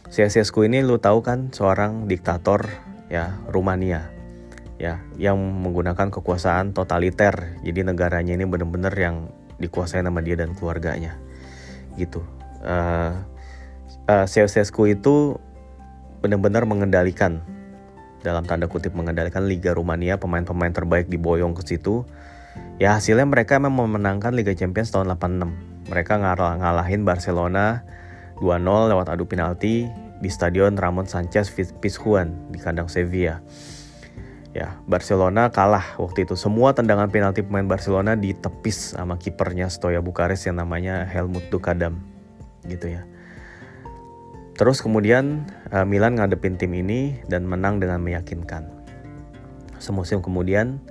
[0.08, 2.64] Ceausescu ini lu tahu kan seorang diktator
[3.12, 4.19] ya Rumania
[4.80, 7.60] ya yang menggunakan kekuasaan totaliter.
[7.60, 9.28] Jadi negaranya ini benar-benar yang
[9.60, 11.20] dikuasai nama dia dan keluarganya.
[12.00, 12.24] Gitu.
[12.64, 13.12] Uh,
[14.08, 15.36] uh, itu
[16.24, 17.44] benar-benar mengendalikan
[18.24, 22.08] dalam tanda kutip mengendalikan Liga Rumania pemain-pemain terbaik diboyong ke situ.
[22.80, 27.84] Ya hasilnya mereka memang memenangkan Liga Champions tahun 86 mereka ngalah ngalahin Barcelona
[28.40, 28.64] 2-0
[28.96, 29.84] lewat adu penalti
[30.20, 33.44] di Stadion Ramon Sanchez Pizjuan di kandang Sevilla
[34.50, 36.34] Ya, Barcelona kalah waktu itu.
[36.34, 42.02] Semua tendangan penalti pemain Barcelona ditepis sama kipernya Stoya Bukares yang namanya Helmut Dukadam.
[42.66, 43.06] Gitu ya.
[44.58, 48.68] Terus kemudian uh, Milan ngadepin tim ini dan menang dengan meyakinkan.
[49.80, 50.82] Semusim kemudian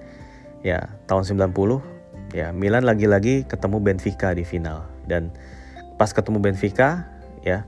[0.65, 1.53] ya tahun 90
[2.33, 5.29] ya Milan lagi-lagi ketemu Benfica di final dan
[6.01, 7.05] pas ketemu Benfica
[7.45, 7.65] ya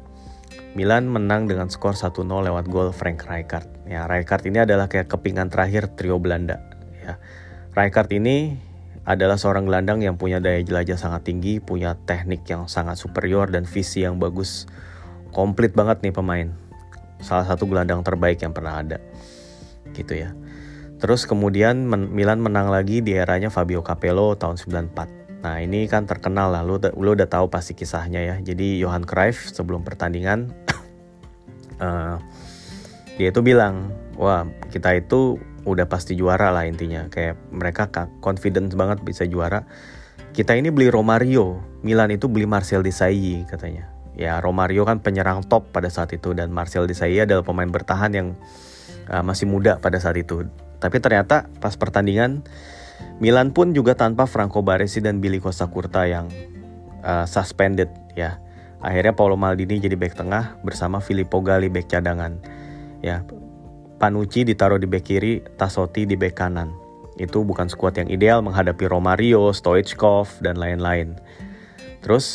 [0.72, 3.92] Milan menang dengan skor 1-0 lewat gol Frank Rijkaard.
[3.92, 6.64] Ya, Rijkaard ini adalah kayak kepingan terakhir trio Belanda.
[7.04, 7.20] Ya.
[7.76, 8.56] Rijkaard ini
[9.04, 13.68] adalah seorang gelandang yang punya daya jelajah sangat tinggi, punya teknik yang sangat superior dan
[13.68, 14.64] visi yang bagus.
[15.36, 16.48] Komplit banget nih pemain.
[17.20, 19.04] Salah satu gelandang terbaik yang pernah ada.
[19.92, 20.32] Gitu ya.
[21.04, 25.21] Terus kemudian Milan menang lagi di eranya Fabio Capello tahun 94.
[25.42, 28.36] Nah ini kan terkenal lah, lu, lu udah tahu pasti kisahnya ya.
[28.42, 30.54] Jadi Johan Cruyff sebelum pertandingan
[31.82, 32.22] uh,
[33.18, 37.10] dia itu bilang, wah kita itu udah pasti juara lah intinya.
[37.10, 37.90] Kayak mereka
[38.22, 39.66] confident banget bisa juara.
[40.32, 43.92] Kita ini beli Romario, Milan itu beli Marcel Desailly katanya.
[44.16, 48.28] Ya Romario kan penyerang top pada saat itu dan Marcel Desailly adalah pemain bertahan yang
[49.10, 50.46] uh, masih muda pada saat itu.
[50.78, 52.46] Tapi ternyata pas pertandingan
[53.22, 56.28] Milan pun juga tanpa Franco Baresi dan Billy Costa Curta yang
[57.06, 58.42] uh, suspended ya.
[58.82, 62.42] Akhirnya Paolo Maldini jadi back tengah bersama Filippo Galli back cadangan.
[63.06, 63.22] Ya.
[64.02, 66.74] Panucci ditaruh di back kiri, Tassotti di back kanan.
[67.22, 71.22] Itu bukan skuad yang ideal menghadapi Romario, Stoichkov dan lain-lain.
[72.02, 72.26] Terus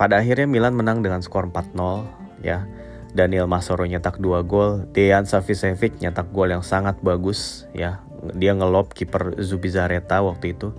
[0.00, 2.64] pada akhirnya Milan menang dengan skor 4-0 ya.
[3.12, 8.00] Daniel Masoro nyetak 2 gol, Dejan Savicevic nyetak gol yang sangat bagus ya.
[8.32, 10.72] Dia ngelop kiper Zubizarreta waktu itu.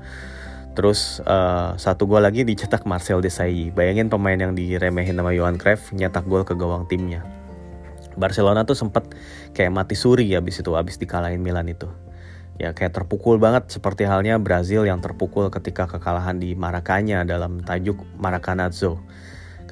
[0.73, 3.69] Terus uh, satu gol lagi dicetak Marcel Desailly.
[3.69, 7.21] Bayangin pemain yang diremehin sama Johan Cruyff nyetak gol ke gawang timnya.
[8.17, 9.13] Barcelona tuh sempat
[9.53, 11.85] kayak mati suri ya abis itu abis dikalahin Milan itu.
[12.57, 18.01] Ya kayak terpukul banget seperti halnya Brazil yang terpukul ketika kekalahan di Maracanya dalam tajuk
[18.17, 19.01] Maracanazo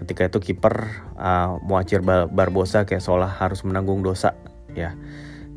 [0.02, 4.34] ketika itu kiper uh, Muacir Barbosa kayak seolah harus menanggung dosa
[4.74, 4.98] ya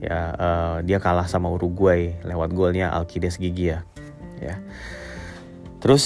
[0.05, 3.89] ya uh, dia kalah sama Uruguay lewat golnya Alcides Gigi ya
[4.39, 4.61] ya
[5.85, 6.05] Terus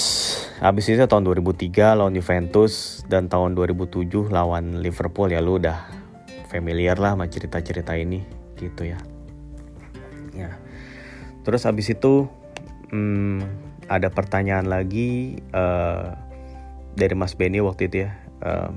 [0.59, 5.87] habis itu tahun 2003 lawan Juventus dan tahun 2007 lawan Liverpool ya lu udah
[6.51, 8.19] familiar lah sama cerita-cerita ini
[8.59, 8.99] gitu ya.
[10.35, 10.59] Ya.
[11.47, 12.27] Terus habis itu
[12.91, 13.39] hmm,
[13.87, 16.11] ada pertanyaan lagi uh,
[16.99, 18.19] dari Mas Benny waktu itu ya.
[18.39, 18.71] Uh,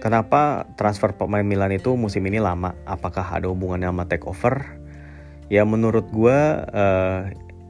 [0.00, 2.76] kenapa transfer pemain Milan itu musim ini lama?
[2.84, 4.64] Apakah ada hubungannya sama takeover?
[5.48, 7.20] Ya menurut gue uh,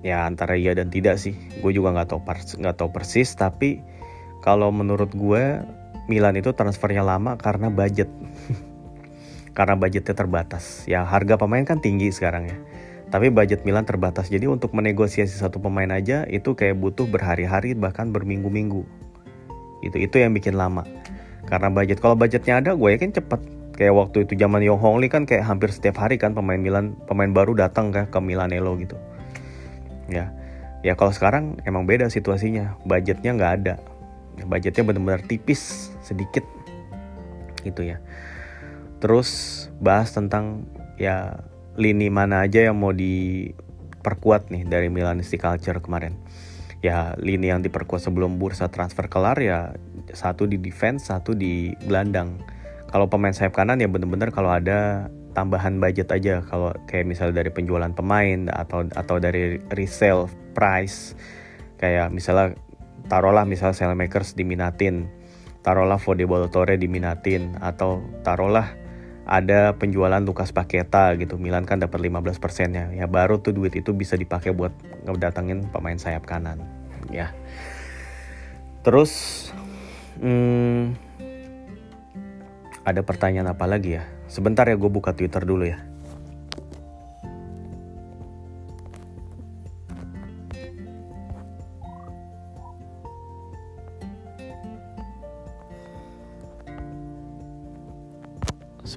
[0.03, 1.35] ya antara iya dan tidak sih.
[1.62, 2.20] Gue juga nggak tahu
[2.62, 3.83] nggak tahu persis tapi
[4.42, 5.62] kalau menurut gue
[6.09, 8.09] Milan itu transfernya lama karena budget.
[9.57, 10.87] Karena budgetnya terbatas.
[10.87, 12.57] Ya harga pemain kan tinggi sekarang ya.
[13.11, 14.31] Tapi budget Milan terbatas.
[14.31, 18.87] Jadi untuk menegosiasi satu pemain aja itu kayak butuh berhari-hari bahkan berminggu-minggu
[19.82, 20.84] itu itu yang bikin lama.
[21.48, 23.40] Karena budget kalau budgetnya ada gue yakin cepet.
[23.78, 26.98] Kayak waktu itu zaman Yong Hong Lee kan kayak hampir setiap hari kan pemain Milan
[27.06, 28.98] pemain baru datang ke ke Milanello gitu.
[30.10, 30.34] Ya
[30.82, 32.74] ya kalau sekarang emang beda situasinya.
[32.82, 33.74] Budgetnya nggak ada.
[34.44, 36.42] Budgetnya benar-benar tipis sedikit.
[37.62, 38.02] Gitu ya.
[38.98, 39.30] Terus
[39.78, 40.66] bahas tentang
[40.98, 41.46] ya
[41.78, 46.18] lini mana aja yang mau diperkuat nih dari Milanistic Culture kemarin
[46.78, 49.74] ya lini yang diperkuat sebelum bursa transfer kelar ya
[50.14, 52.38] satu di defense satu di gelandang.
[52.88, 56.42] Kalau pemain sayap kanan ya bener-bener kalau ada tambahan budget aja.
[56.42, 61.14] Kalau kayak misalnya dari penjualan pemain atau atau dari resale price.
[61.78, 62.58] Kayak misalnya
[63.06, 65.06] taruhlah misalnya makers diminatin.
[65.62, 67.54] Taruhlah Fode Balotore diminatin.
[67.60, 68.72] Atau taruhlah
[69.28, 71.36] ada penjualan Lukas Paketa gitu.
[71.36, 72.88] Milan kan dapat 15 persennya.
[72.96, 74.72] Ya baru tuh duit itu bisa dipakai buat
[75.04, 76.64] ngedatengin pemain sayap kanan.
[77.12, 77.36] Ya.
[78.80, 79.12] Terus
[80.24, 80.96] hmm,
[82.88, 84.08] ada pertanyaan apa lagi ya?
[84.32, 85.88] Sebentar ya gue buka Twitter dulu ya.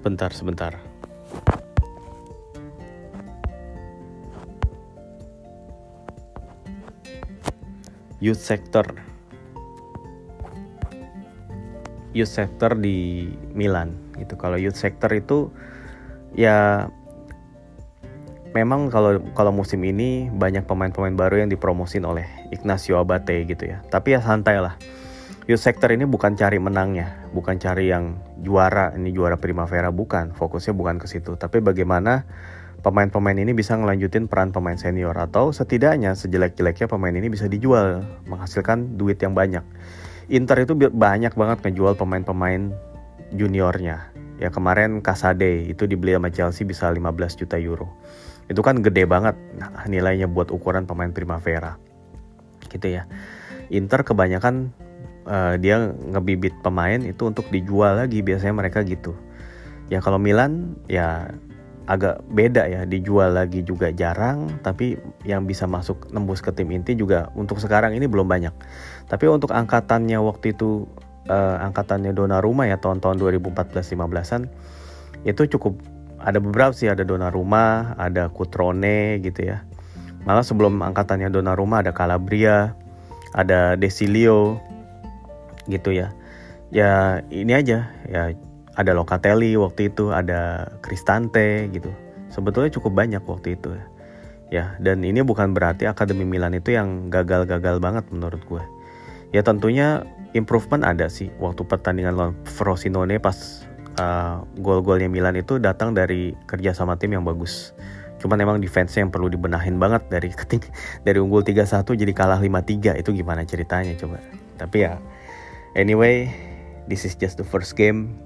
[0.02, 0.74] Sebentar, sebentar.
[8.18, 8.98] Youth sector.
[12.18, 15.54] Youth sector di Milan gitu kalau youth sector itu
[16.34, 16.90] ya
[18.58, 23.86] memang kalau kalau musim ini banyak pemain-pemain baru yang dipromosin oleh Ignacio Abate gitu ya
[23.94, 24.82] tapi ya santai lah
[25.46, 30.74] youth sector ini bukan cari menangnya bukan cari yang juara ini juara Primavera bukan fokusnya
[30.74, 32.26] bukan ke situ tapi bagaimana
[32.82, 38.98] pemain-pemain ini bisa ngelanjutin peran pemain senior atau setidaknya sejelek-jeleknya pemain ini bisa dijual menghasilkan
[38.98, 39.62] duit yang banyak
[40.32, 42.72] Inter itu banyak banget ngejual pemain-pemain
[43.36, 44.16] juniornya.
[44.40, 47.04] Ya kemarin Kasade itu dibeli sama Chelsea bisa 15
[47.36, 47.92] juta euro.
[48.48, 49.36] Itu kan gede banget
[49.92, 51.76] nilainya buat ukuran pemain Primavera.
[52.72, 53.12] Gitu ya.
[53.76, 54.72] Inter kebanyakan
[55.28, 59.14] uh, dia ngebibit pemain itu untuk dijual lagi biasanya mereka gitu.
[59.92, 61.36] Ya kalau Milan ya
[61.90, 64.96] agak beda ya dijual lagi juga jarang tapi
[65.28, 68.54] yang bisa masuk nembus ke tim inti juga untuk sekarang ini belum banyak
[69.10, 70.88] tapi untuk angkatannya waktu itu
[71.28, 74.48] uh, angkatannya Donnarumma ya tahun-tahun 2014-15an
[75.26, 75.76] itu cukup
[76.22, 79.66] ada beberapa sih ada Donnarumma, ada Cutrone gitu ya.
[80.26, 82.78] Malah sebelum angkatannya Donnarumma ada Calabria,
[83.34, 84.62] ada Desilio
[85.68, 86.14] gitu ya.
[86.72, 88.32] Ya ini aja ya
[88.80, 91.92] ada Locatelli waktu itu, ada Cristante gitu.
[92.32, 93.86] Sebetulnya cukup banyak waktu itu ya.
[94.52, 98.64] Ya, dan ini bukan berarti Akademi Milan itu yang gagal-gagal banget menurut gue.
[99.32, 100.04] Ya tentunya
[100.36, 103.64] improvement ada sih waktu pertandingan lawan Frosinone pas
[103.96, 107.72] uh, gol-golnya Milan itu datang dari kerja sama tim yang bagus.
[108.20, 110.68] Cuman emang defense yang perlu dibenahin banget dari keting
[111.08, 114.20] dari unggul 3-1 jadi kalah 5-3 itu gimana ceritanya coba.
[114.60, 115.00] Tapi ya
[115.76, 116.32] anyway,
[116.88, 118.18] this is just the first game.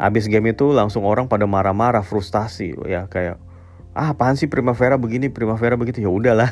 [0.00, 3.38] Abis game itu langsung orang pada marah-marah, frustasi ya kayak
[3.92, 6.02] ah apaan sih Primavera begini, Primavera begitu?
[6.02, 6.50] Ya udahlah.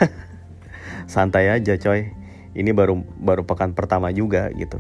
[1.12, 2.12] Santai aja coy.
[2.55, 4.78] Ini baru baru pekan pertama juga gitu.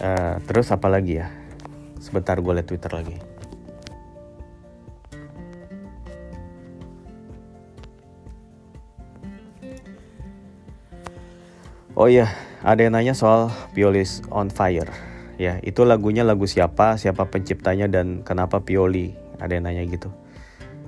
[0.00, 1.28] Uh, terus apa lagi ya?
[2.00, 3.20] Sebentar gue liat twitter lagi.
[12.00, 14.88] Oh iya, ada yang nanya soal Pioli's on Fire.
[15.40, 19.16] Ya, itu lagunya lagu siapa, siapa penciptanya dan kenapa Pioli?
[19.40, 20.12] Ada yang nanya gitu.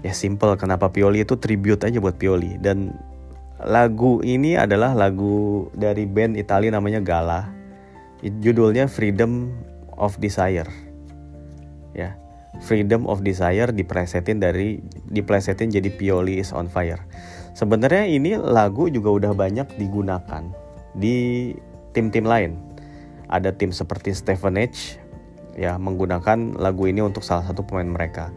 [0.05, 2.93] Ya simple, kenapa Pioli itu tribute aja buat Pioli dan
[3.65, 7.49] lagu ini adalah lagu dari band Italia namanya Gala.
[8.21, 9.49] Judulnya Freedom
[9.97, 10.69] of Desire.
[11.97, 12.21] Ya.
[12.61, 17.01] Freedom of Desire diplesetin dari diplesetin jadi Pioli is on fire.
[17.53, 20.63] sebenarnya ini lagu juga udah banyak digunakan
[20.97, 21.53] di
[21.97, 22.57] tim-tim lain.
[23.33, 25.01] Ada tim seperti Stevenage
[25.57, 28.33] ya menggunakan lagu ini untuk salah satu pemain mereka.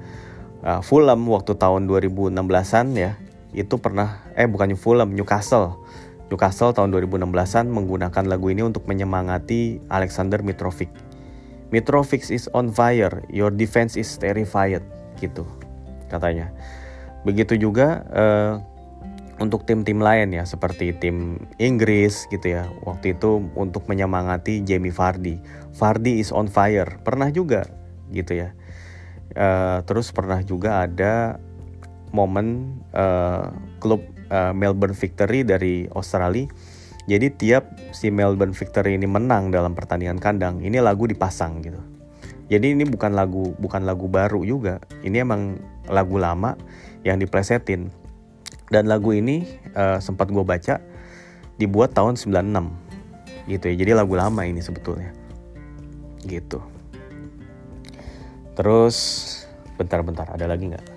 [0.65, 3.15] Uh, Fulham waktu tahun 2016an ya
[3.55, 5.79] itu pernah eh bukannya Fulham Newcastle.
[6.27, 10.89] Newcastle tahun 2016an menggunakan lagu ini untuk menyemangati Alexander Mitrovic.
[11.69, 14.81] Mitrovic is on fire your defense is terrified
[15.21, 15.45] gitu
[16.09, 16.49] katanya.
[17.25, 18.53] Begitu juga uh,
[19.39, 22.71] untuk tim-tim lain ya seperti tim Inggris gitu ya.
[22.87, 25.39] Waktu itu untuk menyemangati Jamie Vardy.
[25.75, 26.99] Vardy is on fire.
[27.03, 27.67] Pernah juga
[28.11, 28.55] gitu ya.
[29.35, 31.43] Uh, terus pernah juga ada
[32.15, 33.51] momen uh,
[33.83, 33.99] klub
[34.31, 36.47] uh, Melbourne Victory dari Australia.
[37.05, 41.77] Jadi tiap si Melbourne Victory ini menang dalam pertandingan kandang ini lagu dipasang gitu.
[42.49, 44.81] Jadi ini bukan lagu bukan lagu baru juga.
[45.03, 46.57] Ini emang lagu lama
[47.05, 48.04] yang diplesetin
[48.73, 49.45] dan lagu ini
[49.77, 50.81] uh, sempat gue baca
[51.55, 55.13] dibuat tahun 96 gitu ya jadi lagu lama ini sebetulnya.
[56.25, 56.57] Gitu.
[58.55, 58.97] Terus
[59.75, 60.94] bentar-bentar ada lagi nggak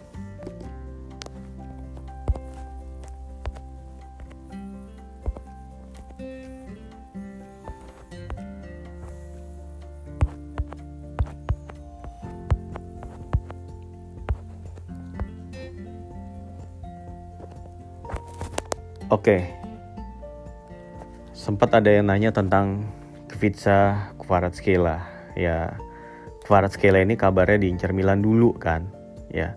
[19.09, 19.49] Oke.
[21.33, 22.85] Sempat ada yang nanya tentang
[23.25, 25.01] Kvica Kvaratskhelia.
[25.33, 25.81] Ya,
[26.45, 28.85] Kvaratskhelia ini kabarnya diincar Milan dulu kan,
[29.33, 29.57] ya.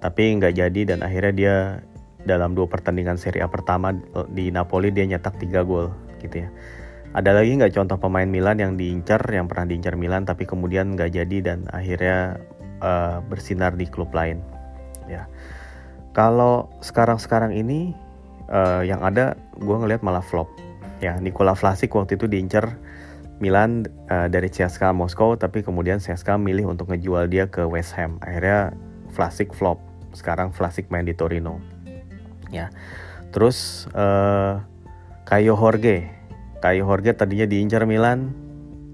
[0.00, 1.56] Tapi nggak jadi dan akhirnya dia
[2.24, 3.92] dalam dua pertandingan Serie A pertama
[4.32, 5.92] di Napoli dia nyetak tiga gol
[6.24, 6.48] gitu ya.
[7.12, 11.16] Ada lagi nggak contoh pemain Milan yang diincar, yang pernah diincar Milan tapi kemudian nggak
[11.16, 12.40] jadi dan akhirnya
[12.80, 14.40] uh, bersinar di klub lain,
[15.04, 15.28] ya.
[16.16, 17.92] Kalau sekarang-sekarang ini
[18.50, 20.50] uh, yang ada gue ngelihat malah flop.
[21.02, 22.80] Ya Nikola Vlasic waktu itu diincar
[23.36, 28.16] Milan uh, dari CSKA Moskow tapi kemudian CSKA milih untuk ngejual dia ke West Ham.
[28.24, 28.72] Akhirnya
[29.12, 29.80] Vlasic flop.
[30.16, 31.60] Sekarang Vlasic main di Torino.
[32.48, 32.72] Ya
[33.34, 34.62] terus uh,
[35.26, 36.08] Kayo Jorge.
[36.62, 38.32] Kayo Jorge tadinya diincar Milan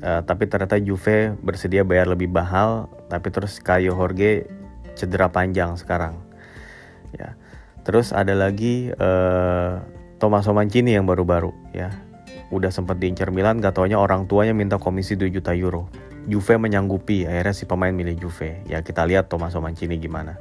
[0.03, 4.51] uh, tapi ternyata Juve bersedia bayar lebih mahal tapi terus Kayo Jorge
[4.99, 6.19] cedera panjang sekarang.
[7.15, 7.39] Ya
[7.83, 9.83] Terus ada lagi uh,
[10.23, 11.91] Tommaso Mancini yang baru-baru ya.
[12.53, 15.89] Udah sempat diincar Milan, gak taunya orang tuanya minta komisi 2 juta euro.
[16.29, 18.63] Juve menyanggupi, akhirnya si pemain milih Juve.
[18.69, 20.39] Ya kita lihat Tommaso Mancini gimana.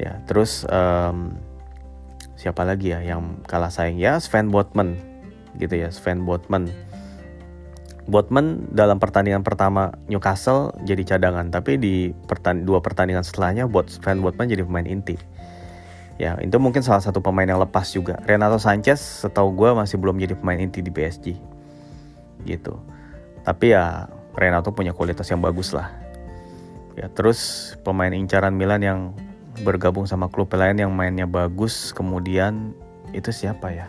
[0.00, 1.36] Ya, terus um,
[2.40, 4.96] siapa lagi ya yang kalah saing ya Sven Botman
[5.60, 6.72] gitu ya Sven Botman
[8.08, 14.24] Botman dalam pertandingan pertama Newcastle jadi cadangan tapi di pertan dua pertandingan setelahnya Bot Sven
[14.24, 15.20] Botman jadi pemain inti
[16.20, 18.20] Ya, itu mungkin salah satu pemain yang lepas juga.
[18.28, 21.32] Renato Sanchez setahu gue masih belum jadi pemain inti di PSG.
[22.44, 22.76] Gitu.
[23.40, 24.04] Tapi ya
[24.36, 25.88] Renato punya kualitas yang bagus lah.
[26.92, 29.00] Ya, terus pemain incaran Milan yang
[29.64, 32.76] bergabung sama klub lain yang mainnya bagus, kemudian
[33.16, 33.88] itu siapa ya?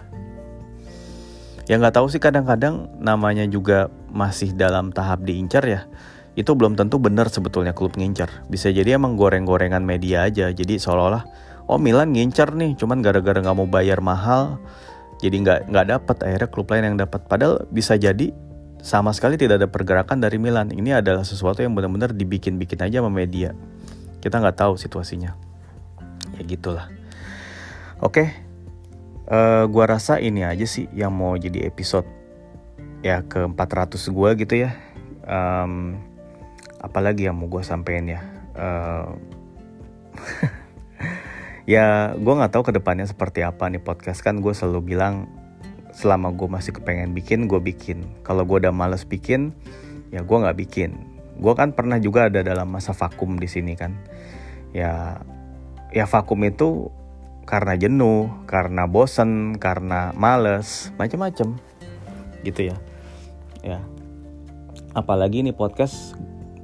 [1.68, 5.84] Ya nggak tahu sih kadang-kadang namanya juga masih dalam tahap diincar ya.
[6.40, 8.48] Itu belum tentu benar sebetulnya klub ngincar.
[8.48, 10.48] Bisa jadi emang goreng-gorengan media aja.
[10.48, 14.59] Jadi seolah-olah oh Milan ngincer nih cuman gara-gara nggak mau bayar mahal
[15.24, 18.36] jadi nggak nggak dapat akhirnya klub lain yang dapat padahal bisa jadi
[18.82, 20.74] sama sekali tidak ada pergerakan dari Milan.
[20.74, 23.53] Ini adalah sesuatu yang benar-benar dibikin-bikin aja sama media.
[24.19, 25.38] Kita nggak tahu situasinya.
[26.38, 26.89] Ya gitulah.
[28.01, 28.34] Oke.
[29.30, 32.03] Uh, gua rasa ini aja sih yang mau jadi episode
[33.05, 34.74] ya ke 400 gua gitu ya.
[35.30, 36.01] Um,
[36.82, 38.26] apalagi yang mau gue sampein ya.
[38.57, 39.13] Uh,
[41.72, 44.19] ya gue nggak tahu ke depannya seperti apa nih podcast.
[44.19, 45.32] Kan gue selalu bilang
[45.95, 48.03] selama gue masih kepengen bikin gue bikin.
[48.28, 49.55] Kalau gue udah males bikin
[50.11, 50.99] ya gue nggak bikin.
[51.39, 53.95] Gue kan pernah juga ada dalam masa vakum di sini kan.
[54.76, 55.24] Ya
[55.95, 56.91] ya vakum itu
[57.47, 61.55] karena jenuh karena bosen karena males macam-macam
[62.43, 62.78] gitu ya.
[63.63, 63.80] Ya.
[64.91, 66.19] Apalagi nih podcast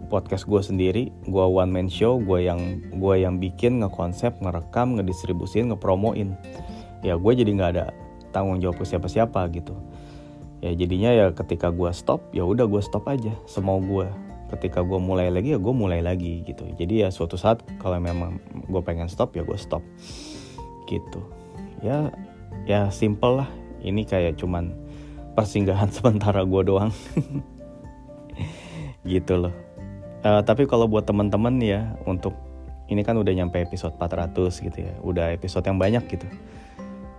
[0.07, 5.69] podcast gue sendiri, gue one man show, gue yang gue yang bikin, ngekonsep, ngerekam, ngedistribusin,
[5.71, 6.39] ngepromoin.
[7.03, 7.85] Ya gue jadi nggak ada
[8.31, 9.75] tanggung jawab ke siapa-siapa gitu.
[10.63, 14.07] Ya jadinya ya ketika gue stop, ya udah gue stop aja, semau gue.
[14.47, 16.63] Ketika gue mulai lagi ya gue mulai lagi gitu.
[16.79, 18.39] Jadi ya suatu saat kalau memang
[18.71, 19.83] gue pengen stop ya gue stop
[20.87, 21.19] gitu.
[21.83, 22.15] Ya
[22.63, 23.49] ya simple lah.
[23.83, 24.71] Ini kayak cuman
[25.35, 26.95] persinggahan sementara gue doang.
[29.03, 29.66] gitu loh.
[30.28, 32.36] Uh, tapi kalau buat teman-teman ya untuk
[32.91, 36.28] ini kan udah nyampe episode 400 gitu ya, udah episode yang banyak gitu.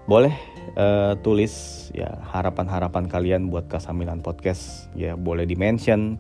[0.09, 0.33] boleh
[0.81, 1.53] uh, tulis
[1.93, 4.89] ya harapan-harapan kalian buat Kasamilan Podcast.
[4.97, 6.17] Ya boleh di mention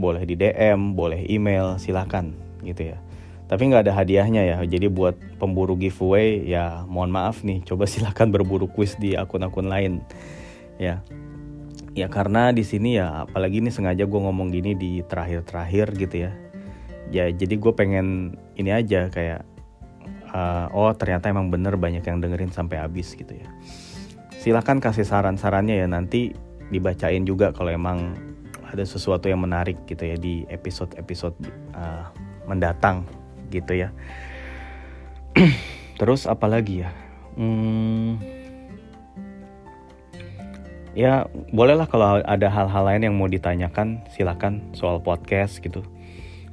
[0.00, 2.32] boleh di DM boleh email silahkan
[2.64, 2.98] gitu ya.
[3.44, 8.28] Tapi nggak ada hadiahnya ya jadi buat pemburu giveaway ya mohon maaf nih coba silahkan
[8.32, 10.00] berburu quiz di akun-akun lain.
[10.80, 11.04] Ya
[11.94, 16.32] ya karena di sini ya apalagi ini sengaja gue ngomong gini di terakhir-terakhir gitu ya.
[17.10, 19.42] Ya jadi gue pengen ini aja kayak
[20.30, 23.48] uh, oh ternyata emang bener banyak yang dengerin sampai habis gitu ya.
[24.40, 26.32] Silahkan kasih saran-sarannya ya nanti
[26.70, 28.14] dibacain juga kalau emang
[28.70, 31.34] ada sesuatu yang menarik gitu ya di episode-episode
[31.74, 32.06] uh,
[32.46, 33.02] mendatang
[33.50, 33.90] gitu ya.
[36.00, 36.90] Terus apalagi ya?
[37.34, 38.22] Hmm,
[40.96, 45.86] ya bolehlah kalau ada hal-hal lain yang mau ditanyakan silakan soal podcast gitu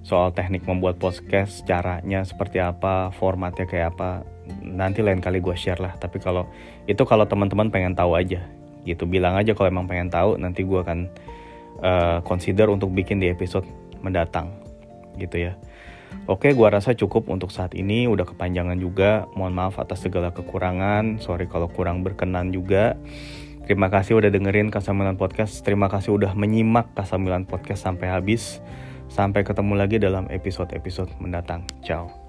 [0.06, 4.24] soal teknik membuat podcast caranya seperti apa formatnya kayak apa
[4.64, 6.48] nanti lain kali gue share lah tapi kalau
[6.88, 8.40] itu kalau teman-teman pengen tahu aja
[8.88, 11.12] gitu bilang aja kalau emang pengen tahu nanti gue akan
[11.84, 13.68] uh, consider untuk bikin di episode
[14.00, 14.54] mendatang
[15.20, 15.54] gitu ya
[16.28, 18.04] Oke, gua rasa cukup untuk saat ini.
[18.04, 19.28] Udah kepanjangan juga.
[19.32, 21.24] Mohon maaf atas segala kekurangan.
[21.24, 23.00] Sorry kalau kurang berkenan juga.
[23.68, 25.60] Terima kasih udah dengerin Kasamilan Podcast.
[25.60, 28.64] Terima kasih udah menyimak Kasamilan Podcast sampai habis.
[29.12, 31.68] Sampai ketemu lagi dalam episode-episode mendatang.
[31.84, 32.27] Ciao.